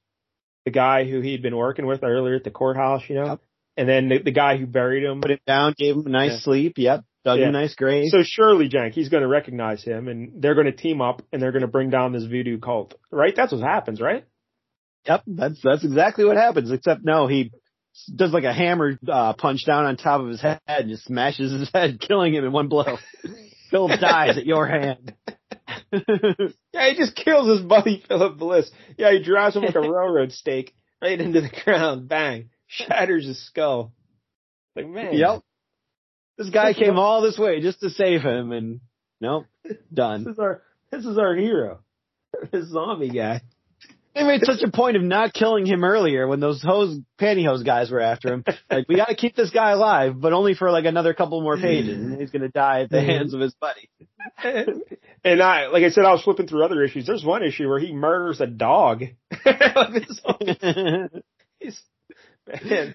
[0.64, 3.40] the guy who he'd been working with earlier at the courthouse, you know, Yep.
[3.76, 5.20] and then the, the guy who buried him.
[5.20, 6.38] Put him down, gave him a nice Yeah.
[6.38, 6.74] sleep.
[6.78, 7.04] Yep.
[7.24, 7.44] Dug Yeah.
[7.48, 8.06] him a nice grave.
[8.10, 11.40] So surely, Jank, he's going to recognize him, and they're going to team up, and
[11.40, 13.34] they're going to bring down this voodoo cult, right?
[13.34, 14.24] That's what happens, right?
[15.06, 16.70] Yep, that's that's exactly what happens.
[16.70, 17.50] Except no, he
[18.14, 21.52] does like a hammer uh, punch down on top of his head and just smashes
[21.52, 22.96] his head, killing him in one blow.
[23.70, 25.14] Philip dies at your hand.
[26.72, 28.70] Yeah, he just kills his buddy Philip Bliss.
[28.98, 32.08] Yeah, he drives him like a railroad stake right into the ground.
[32.08, 33.92] Bang, shatters his skull.
[34.74, 35.42] Like man, yep.
[36.36, 38.80] This guy came all this way just to save him, and
[39.20, 39.46] nope,
[39.94, 40.24] Done.
[40.24, 41.80] This is our this is our hero,
[42.50, 43.42] this zombie guy.
[44.14, 47.90] They made such a point of not killing him earlier when those hose pantyhose guys
[47.90, 48.44] were after him.
[48.70, 51.56] Like we got to keep this guy alive, but only for like another couple more
[51.56, 53.90] pages, and he's gonna die at the hands of his buddy.
[55.24, 57.06] and I, like I said, I was flipping through other issues.
[57.06, 59.02] There's one issue where he murders a dog.
[61.58, 61.82] He's-
[62.62, 62.94] man,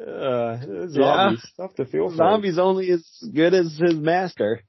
[0.00, 1.28] uh, this Yeah.
[1.28, 2.16] zombie stuff to feel for.
[2.16, 3.04] Zombie's only as
[3.34, 4.62] good as his master.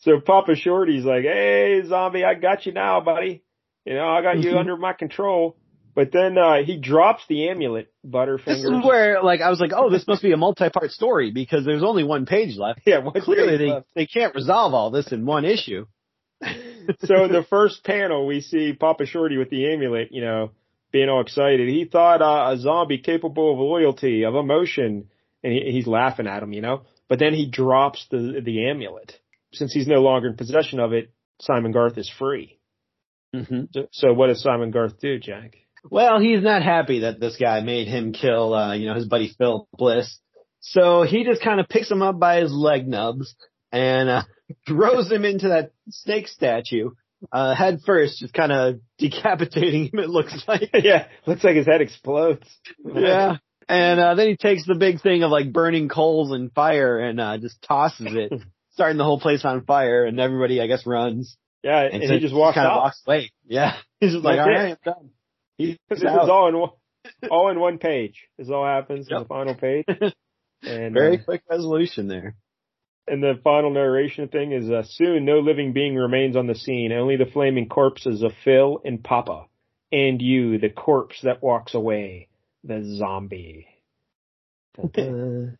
[0.00, 3.42] So Papa Shorty's like, "Hey, zombie, I got you now, buddy.
[3.84, 4.58] You know, I got you Mhm.
[4.58, 5.56] under my control."
[5.94, 8.46] But then uh he drops the amulet, Butterfinger.
[8.46, 11.66] This is where, like, I was like, oh, this must be a multi-part story because
[11.66, 12.80] there's only one page left.
[12.86, 13.86] yeah, one Clearly, page they left.
[13.94, 15.84] they can't resolve all this in one issue.
[17.04, 20.50] so in the first panel, we see Papa Shorty with the amulet, you know,
[20.92, 21.68] being all excited.
[21.68, 25.08] He thought uh, a zombie capable of loyalty, of emotion,
[25.44, 26.82] and he, he's laughing at him, you know.
[27.08, 29.18] But then he drops the the amulet.
[29.52, 31.10] Since he's no longer in possession of it,
[31.40, 32.58] Simon Garth is free.
[33.34, 33.80] Mm-hmm.
[33.92, 35.54] So, what does Simon Garth do, Jank?
[35.90, 39.34] Well, he's not happy that this guy made him kill, uh, you know, his buddy
[39.36, 40.18] Phil Bliss.
[40.60, 43.34] So he just kind of picks him up by his leg nubs
[43.72, 44.22] and uh,
[44.66, 46.90] throws him into that snake statue,
[47.32, 49.98] uh, head first, just kind of decapitating him.
[49.98, 50.70] It looks like.
[50.74, 52.46] yeah, looks like his head explodes.
[52.84, 53.36] yeah.
[53.68, 57.20] And uh, then he takes the big thing of like burning coals and fire and
[57.20, 58.32] uh, just tosses it,
[58.72, 60.04] starting the whole place on fire.
[60.04, 61.36] And everybody, I guess, runs.
[61.62, 62.82] Yeah, and, so he just walks kind of out.
[62.82, 63.30] walks away.
[63.46, 65.10] Yeah, he's just like, That's all I'm done.
[65.58, 66.70] He's This is all in one,
[67.30, 68.28] all in one page.
[68.38, 69.86] This all happens in the final page.
[70.64, 72.36] And Very uh, quick resolution there.
[73.08, 76.92] and the final narration thing is uh, soon no living being remains on the scene,
[76.92, 79.46] only the flaming corpses of Phil and Papa,
[79.90, 82.28] and you, the corpse that walks away,
[82.62, 83.66] the zombie.
[84.92, 85.58] There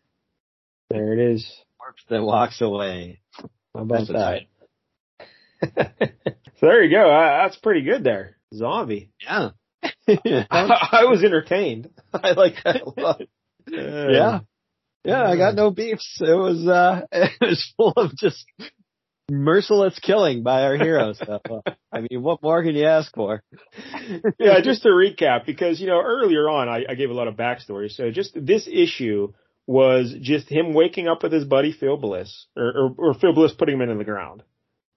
[0.91, 1.53] it is.
[1.79, 3.21] Corpse that walks away.
[3.75, 4.47] How about That's right.
[4.49, 4.52] that?
[6.57, 7.11] so there you go.
[7.11, 8.37] Uh, that's pretty good there.
[8.55, 9.11] Zombie.
[9.23, 9.51] Yeah.
[10.09, 11.91] I, I was entertained.
[12.13, 13.21] I like that a lot.
[13.21, 14.41] Uh, yeah.
[15.05, 16.21] Yeah, I got no beefs.
[16.21, 18.45] It was, uh, it was full of just
[19.31, 21.19] merciless killing by our heroes.
[21.19, 23.43] So, uh, I mean, what more can you ask for?
[24.39, 27.35] yeah, just to recap, because you know earlier on I, I gave a lot of
[27.35, 27.91] backstory.
[27.91, 29.33] So just this issue
[29.67, 33.53] was just him waking up with his buddy Phil Bliss, or, or, or Phil Bliss
[33.53, 34.43] putting him into the ground.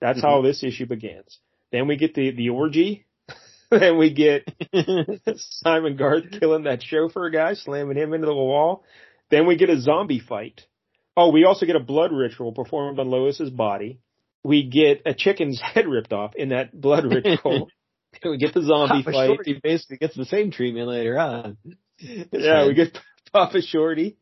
[0.02, 1.40] That's how this issue begins.
[1.72, 3.06] Then we get the the orgy.
[3.72, 4.48] then we get
[5.36, 8.84] Simon Garth killing that chauffeur guy, slamming him into the wall.
[9.32, 10.62] Then we get a zombie fight.
[11.18, 14.00] Oh, we also get a blood ritual performed on Lois's body.
[14.44, 17.70] We get a chicken's head ripped off in that blood ritual.
[18.24, 19.28] we get the zombie Papa fight.
[19.28, 21.58] Shorty basically gets the same treatment later on.
[21.98, 22.98] Yeah, we get
[23.32, 24.18] Papa Shorty.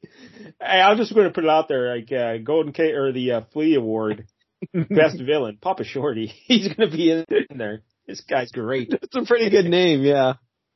[0.59, 3.32] Hey, I'm just going to put it out there, like uh, Golden K or the
[3.32, 4.28] uh, Flea Award,
[4.89, 6.28] best villain, Papa Shorty.
[6.45, 7.26] He's going to be in
[7.57, 7.82] there.
[8.07, 8.93] This guy's great.
[9.01, 10.34] It's a pretty good name, yeah.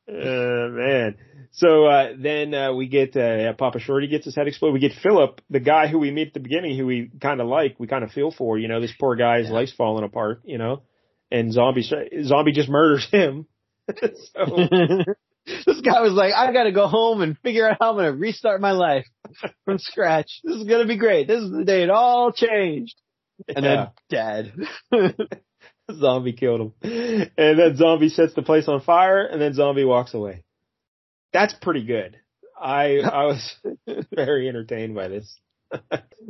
[0.08, 1.16] Uh, man.
[1.52, 4.74] So uh, then uh, we get uh, Papa Shorty gets his head exploded.
[4.74, 7.46] We get Philip, the guy who we meet at the beginning, who we kind of
[7.48, 8.58] like, we kind of feel for.
[8.58, 9.52] You know, this poor guy's Yeah.
[9.52, 10.40] life's falling apart.
[10.44, 10.82] You know,
[11.30, 11.82] and zombie
[12.24, 13.46] zombie just murders him.
[13.88, 14.44] so
[15.66, 18.60] this guy was like, I gotta go home and figure out how I'm gonna restart
[18.60, 19.06] my life
[19.64, 20.40] from scratch.
[20.44, 21.26] This is gonna be great.
[21.26, 22.94] This is the day it all changed.
[23.54, 23.88] And yeah.
[24.10, 24.52] then
[24.90, 25.28] dead.
[25.98, 26.72] zombie killed him,
[27.36, 30.44] and then zombie sets the place on fire, and then zombie walks away.
[31.32, 32.16] That's pretty good.
[32.60, 33.54] I I was
[34.14, 35.38] very entertained by this.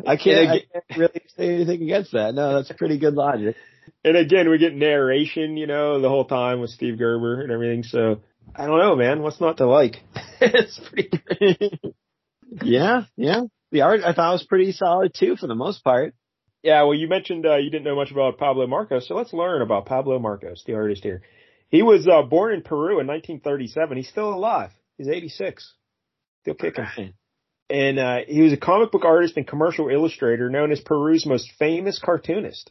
[0.06, 2.34] I can't, I can't really say anything against that.
[2.34, 3.56] No, that's pretty good logic.
[4.04, 7.84] and again, we get narration, you know, the whole time with Steve Gerber and everything.
[7.84, 8.20] So
[8.54, 9.22] I don't know, man.
[9.22, 9.96] What's not to like?
[10.40, 11.10] it's pretty.
[12.62, 13.42] Yeah, yeah.
[13.70, 16.14] The art I thought was pretty solid too for the most part.
[16.62, 16.82] Yeah.
[16.82, 19.86] Well, you mentioned uh, you didn't know much about Pablo Marcos, so let's learn about
[19.86, 21.22] Pablo Marcos, the artist here.
[21.70, 23.96] He was uh, born in Peru in 1937.
[23.96, 24.70] He's still alive.
[24.96, 25.74] He's 86.
[26.42, 26.84] Still kicking.
[26.84, 27.14] Right.
[27.70, 31.50] And uh, he was a comic book artist and commercial illustrator known as Peru's most
[31.58, 32.70] famous cartoonist.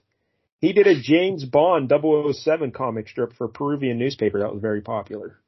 [0.59, 4.81] He did a James Bond 007 comic strip for a Peruvian newspaper that was very
[4.81, 5.39] popular.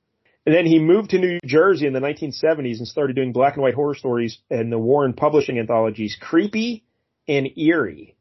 [0.46, 3.64] And then he moved to New Jersey in the 1970s and started doing black and
[3.64, 6.84] white horror stories in the Warren Publishing anthologies Creepy
[7.28, 8.16] and Eerie.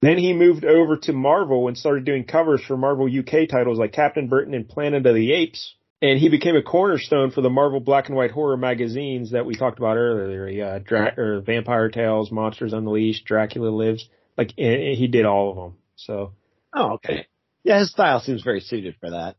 [0.00, 3.92] Then he moved over to Marvel and started doing covers for Marvel UK titles like
[3.92, 5.74] Captain Britain and Planet of the Apes.
[6.00, 9.56] And he became a cornerstone for the Marvel black and white horror magazines that we
[9.56, 10.48] talked about earlier.
[10.48, 14.08] Yeah, uh, Dra- or Vampire Tales, Monsters Unleashed, Dracula Lives.
[14.36, 15.74] Like and he did all of them.
[15.96, 16.32] So
[16.72, 17.26] Oh, okay.
[17.64, 19.34] Yeah, his style seems very suited for that.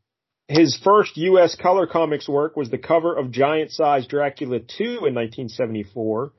[0.49, 1.55] his first U.S.
[1.55, 6.33] color comics work was the cover of Giant Size Dracula 2 in 1974.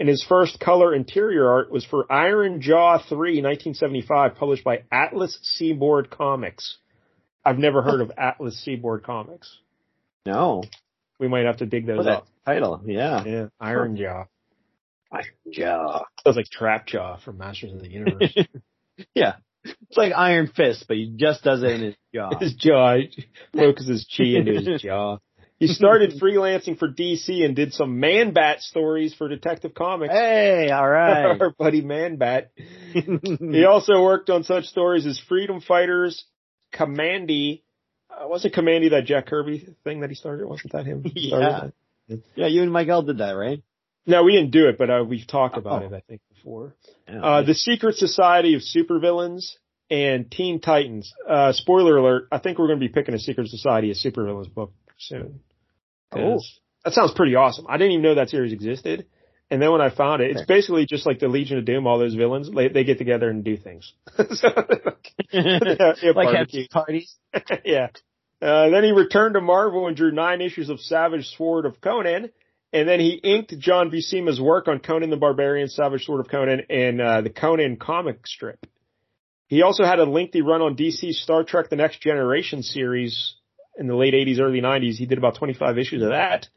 [0.00, 5.38] And his first color interior art was for Iron Jaw 3, 1975, published by Atlas
[5.42, 6.78] Seaboard Comics.
[7.44, 9.58] I've never heard of Atlas Seaboard Comics.
[10.24, 10.64] No.
[11.18, 12.26] We might have to dig those up.
[12.46, 12.80] title?
[12.86, 13.24] Yeah.
[13.24, 14.24] Yeah, Iron Jaw.
[15.12, 16.04] Iron Jaw.
[16.24, 18.34] Sounds like Trap Jaw from Masters of the Universe.
[19.14, 19.34] yeah.
[19.64, 22.30] It's like Iron Fist, but he just does it in his jaw.
[22.38, 22.96] his jaw
[23.54, 25.18] focuses chi into his jaw.
[25.60, 30.12] He started freelancing for DC and did some Man Bat stories for Detective Comics.
[30.12, 31.36] hey, all right.
[31.40, 32.50] Our buddy Man Bat.
[32.94, 36.24] He also worked on such stories as Freedom Fighters,
[36.74, 37.62] Kamandi.
[38.10, 40.46] Uh, wasn't Kamandi that Jack Kirby thing that he started?
[40.46, 41.04] Wasn't that him?
[41.14, 41.68] Yeah.
[42.08, 42.22] that?
[42.34, 43.62] yeah, you and Miguel did that, right?
[44.06, 45.86] No, we didn't do it, but uh, we've talked about Oh.
[45.86, 46.74] it, I think, before.
[47.06, 47.22] Yeah.
[47.22, 49.52] Uh, the Secret Society of Supervillains
[49.90, 51.12] and Teen Titans.
[51.28, 54.52] Uh, spoiler alert, I think we're going to be picking a Secret Society of Supervillains
[54.52, 55.40] book soon.
[56.10, 57.66] 'Cause That sounds pretty awesome.
[57.68, 59.06] I didn't even know that series existed.
[59.50, 61.98] And then when I found it, it's basically just like the Legion of Doom, all
[61.98, 63.92] those villains, they, they get together and do things.
[64.30, 64.48] so,
[65.32, 66.68] yeah, yeah, like barbecue.
[66.68, 67.16] parties.
[67.64, 67.88] yeah.
[68.40, 72.30] Uh, then he returned to Marvel and drew nine issues of Savage Sword of Conan.
[72.72, 76.62] And then he inked John Buscema's work on Conan the Barbarian, Savage Sword of Conan,
[76.70, 78.64] and uh, the Conan comic strip.
[79.48, 83.34] He also had a lengthy run on DC's Star Trek The Next Generation series
[83.80, 84.94] in the late 80s, early 90s.
[84.96, 86.48] He did about 25 issues of that.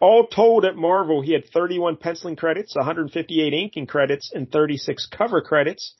[0.00, 5.40] All told at Marvel, he had 31 penciling credits, 158 inking credits, and 36 cover
[5.40, 5.94] credits.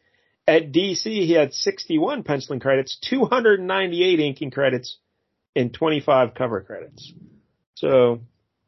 [0.47, 4.99] At DC, he had 61 penciling credits, 298 inking credits,
[5.55, 7.13] and 25 cover credits.
[7.75, 8.21] So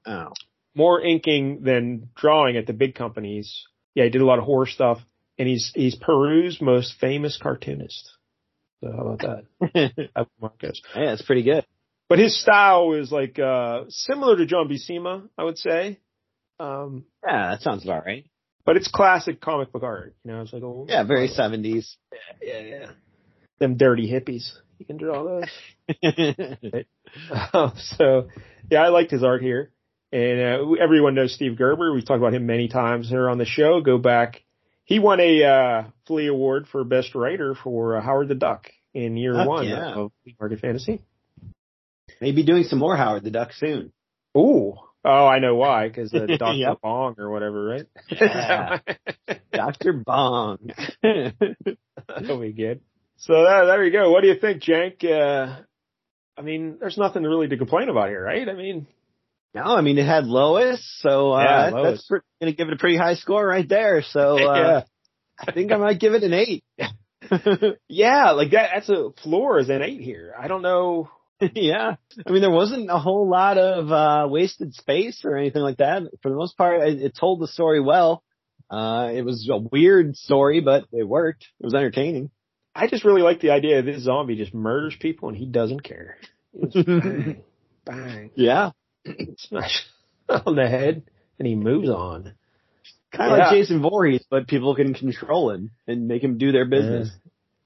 [0.06, 0.32] Oh.
[0.74, 3.66] more inking than drawing at the big companies.
[3.94, 4.98] Yeah, he did a lot of horror stuff,
[5.38, 8.10] and he's he's Peru's most famous cartoonist.
[8.80, 10.26] So how about that?
[10.40, 10.80] Marcos.
[10.96, 11.66] yeah, that's pretty good.
[12.08, 15.98] But his style is like uh similar to John Buscema, I would say.
[16.60, 18.24] Um, Yeah, that sounds about right.
[18.64, 20.14] but it's classic comic book art.
[20.24, 21.96] You know, it's like old, Yeah, very seventies.
[22.42, 22.78] yeah, yeah.
[22.80, 22.90] yeah.
[23.60, 24.52] Them dirty hippies.
[24.78, 25.48] You can draw those.
[27.54, 28.28] Um, so,
[28.70, 29.72] yeah, I liked his art here.
[30.12, 31.92] And uh, everyone knows Steve Gerber.
[31.92, 33.80] We've talked about him many times here on the show.
[33.80, 34.42] Go back.
[34.84, 39.16] He won a uh, Flea Award for Best Writer for uh, Howard the Duck in
[39.16, 39.94] year Heck one yeah.
[39.94, 41.02] of Market Fantasy.
[42.20, 43.92] Maybe doing some more Howard the Duck soon.
[44.36, 44.74] Ooh.
[45.04, 45.88] Oh, I know why.
[45.88, 46.54] Because uh, Dr.
[46.54, 46.80] Yep.
[46.82, 47.86] Bong or whatever, right?
[48.10, 48.78] Yeah.
[49.52, 49.92] Dr.
[50.04, 50.58] Bong.
[51.02, 52.80] That'll be good.
[53.18, 54.10] So uh, there you go.
[54.10, 55.04] What do you think, Jank?
[55.04, 55.60] Uh,
[56.36, 58.48] I mean, there's nothing really to complain about here, right?
[58.48, 58.86] I mean,
[59.54, 61.90] no, I mean it had Lois, so uh, Yeah, Lois.
[61.90, 64.02] that's pre- gonna give it a pretty high score right there.
[64.02, 64.82] So uh,
[65.38, 66.64] I think I might give it an eight.
[67.88, 68.70] yeah, like that.
[68.74, 70.34] That's a floor is an eight here.
[70.38, 71.10] I don't know.
[71.54, 71.96] yeah.
[72.26, 76.02] I mean, there wasn't a whole lot of, uh, wasted space or anything like that.
[76.22, 78.22] For the most part, it, it told the story well.
[78.70, 81.46] Uh, it was a weird story, but it worked.
[81.60, 82.30] It was entertaining.
[82.74, 85.80] I just really like the idea that this zombie just murders people and he doesn't
[85.82, 86.16] care.
[86.74, 87.42] Bang,
[87.84, 88.70] bang, yeah.
[89.38, 89.84] smash
[90.28, 91.02] on the head,
[91.38, 92.34] and he moves on.
[93.12, 93.44] Kind of Yeah.
[93.44, 97.10] like Jason Voorhees, but people can control him and make him do their business.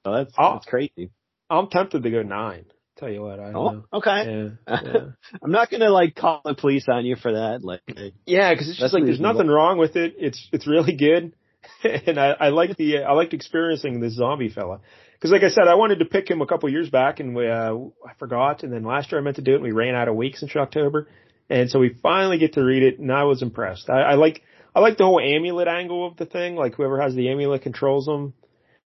[0.05, 1.11] So that's, that's crazy.
[1.51, 2.66] I'm tempted to go nine.
[3.03, 3.84] Tell you what, I don't Oh, know.
[3.94, 4.24] okay.
[4.68, 5.00] Yeah, yeah.
[5.42, 7.64] I'm not gonna like call the police on you for that.
[7.64, 7.80] Like,
[8.26, 9.34] Yeah, because it's just That's like there's reasonable.
[9.40, 10.14] nothing wrong with it.
[10.18, 11.34] It's it's really good,
[11.82, 14.82] and I, I like the I liked experiencing this zombie fella.
[15.14, 17.48] Because like I said, I wanted to pick him a couple years back, and we,
[17.48, 18.62] uh, I forgot.
[18.62, 20.40] And then last year I meant to do it, and we ran out of weeks
[20.44, 21.09] in October,
[21.50, 23.90] and so we finally get to read it, and I was impressed.
[23.90, 24.42] I, I like
[24.76, 26.55] I like the whole amulet angle of the thing.
[26.55, 28.32] Like whoever has the amulet controls them.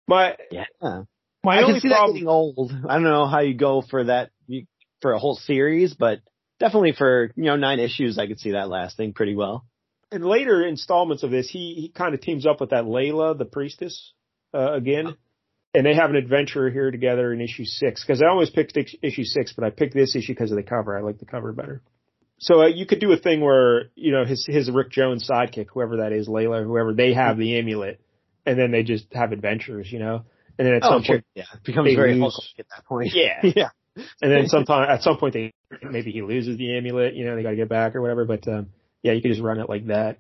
[0.06, 0.66] My yeah.
[1.46, 2.72] My I only can see that getting old.
[2.88, 4.30] I don't know how you go for that
[5.00, 6.18] for a whole series, but
[6.58, 9.64] definitely for you know nine issues, I could see that lasting pretty well.
[10.10, 13.44] in later installments of this, he he kind of teams up with that Layla, the
[13.44, 14.12] priestess,
[14.52, 15.16] uh, again.
[15.72, 18.02] and they have an adventure here together in issue six.
[18.02, 20.98] Because I always picked issue six, but I picked this issue because of the cover.
[20.98, 21.80] I like the cover better.
[22.38, 25.68] So uh, you could do a thing where you know his his Rick Jones sidekick,
[25.72, 28.00] whoever that is, Layla, whoever they have the amulet,
[28.44, 30.24] and then they just have adventures, you know.
[30.58, 31.16] And then at Oh, some sure.
[31.16, 33.12] point, Yeah, it becomes very lose- at that point.
[33.14, 33.40] Yeah.
[33.42, 33.68] yeah.
[34.22, 35.52] and then sometime at some point they
[35.82, 38.24] maybe he loses the amulet, you know, they got to get back or whatever.
[38.24, 38.68] But um,
[39.02, 40.18] yeah, you could just run it like that.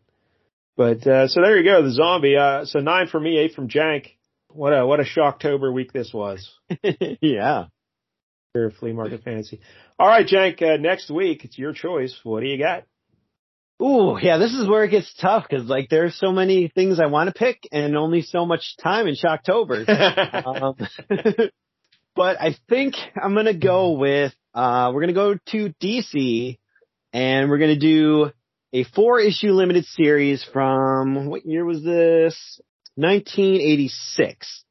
[0.76, 2.36] But uh, so there you go, the zombie.
[2.36, 4.08] Uh, so nine for me, eight from Jank.
[4.48, 6.50] What a what a shocktober week this was
[7.20, 7.64] yeah.
[8.52, 9.60] for flea market fantasy.
[9.98, 10.62] All right, Jank.
[10.62, 12.18] Uh, next week it's your choice.
[12.24, 12.84] What do you got?
[13.82, 17.06] Ooh, yeah, this is where it gets tough because like there's so many things I
[17.06, 19.86] want to pick and only so much time in Shocktober.
[20.46, 20.76] um,
[22.16, 26.58] but I think I'm gonna go with uh we're gonna go to DC
[27.12, 28.30] and we're gonna do
[28.72, 32.60] a four issue limited series from what year was this?
[32.94, 34.64] 1986.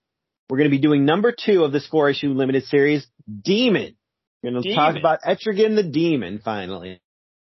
[0.49, 3.05] We're gonna be doing number two of this four issue limited series,
[3.43, 3.95] Demon.
[4.41, 7.01] We're gonna talk about Etrigan the Demon finally.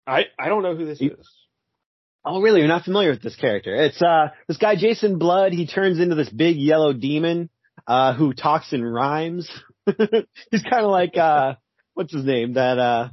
[0.05, 1.31] I I don't know who this You- is.
[2.25, 2.61] Oh, really?
[2.61, 3.75] You're not familiar with this character?
[3.75, 5.53] It's uh this guy Jason Blood.
[5.53, 7.51] He turns into this big yellow demon
[7.87, 9.51] uh who talks in rhymes.
[9.87, 11.55] He's kind of like uh
[11.95, 12.55] what's his name?
[12.55, 13.09] That uh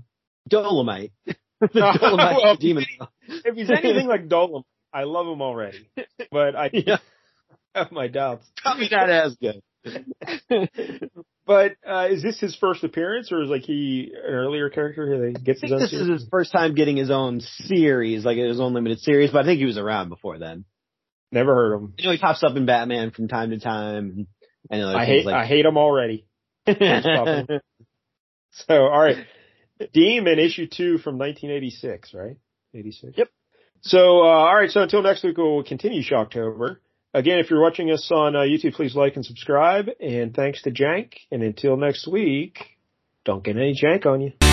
[0.47, 1.11] Dolomite.
[1.25, 1.67] the
[1.99, 2.85] Dolomite Well, demon.
[3.27, 5.89] If he's anything like Dolomite, I love him already.
[6.31, 6.97] But I yeah,
[7.75, 8.45] have my doubts.
[8.61, 9.61] probably not as good.
[11.45, 15.33] But uh, is this his first appearance, or is like he an earlier character who
[15.33, 18.59] gets his think own this is his first time getting his own series, like his
[18.59, 20.65] own limited series, but I think he was around before then.
[21.31, 21.93] Never heard of him.
[21.97, 24.27] You know, he pops up in Batman from time to time
[24.69, 26.25] and other I hate like I hate him already.
[28.67, 29.25] So all right,
[29.93, 32.37] Demon issue two from 1986, right?
[32.73, 33.17] 86.
[33.17, 33.29] Yep.
[33.81, 36.77] So uh, all right, so until next week, we'll continue Shocktober.
[37.13, 39.89] Again, if you're watching us on uh, YouTube, please like and subscribe.
[39.99, 41.13] And thanks to Jank.
[41.29, 42.77] And until next week,
[43.25, 44.50] don't get any jank on you.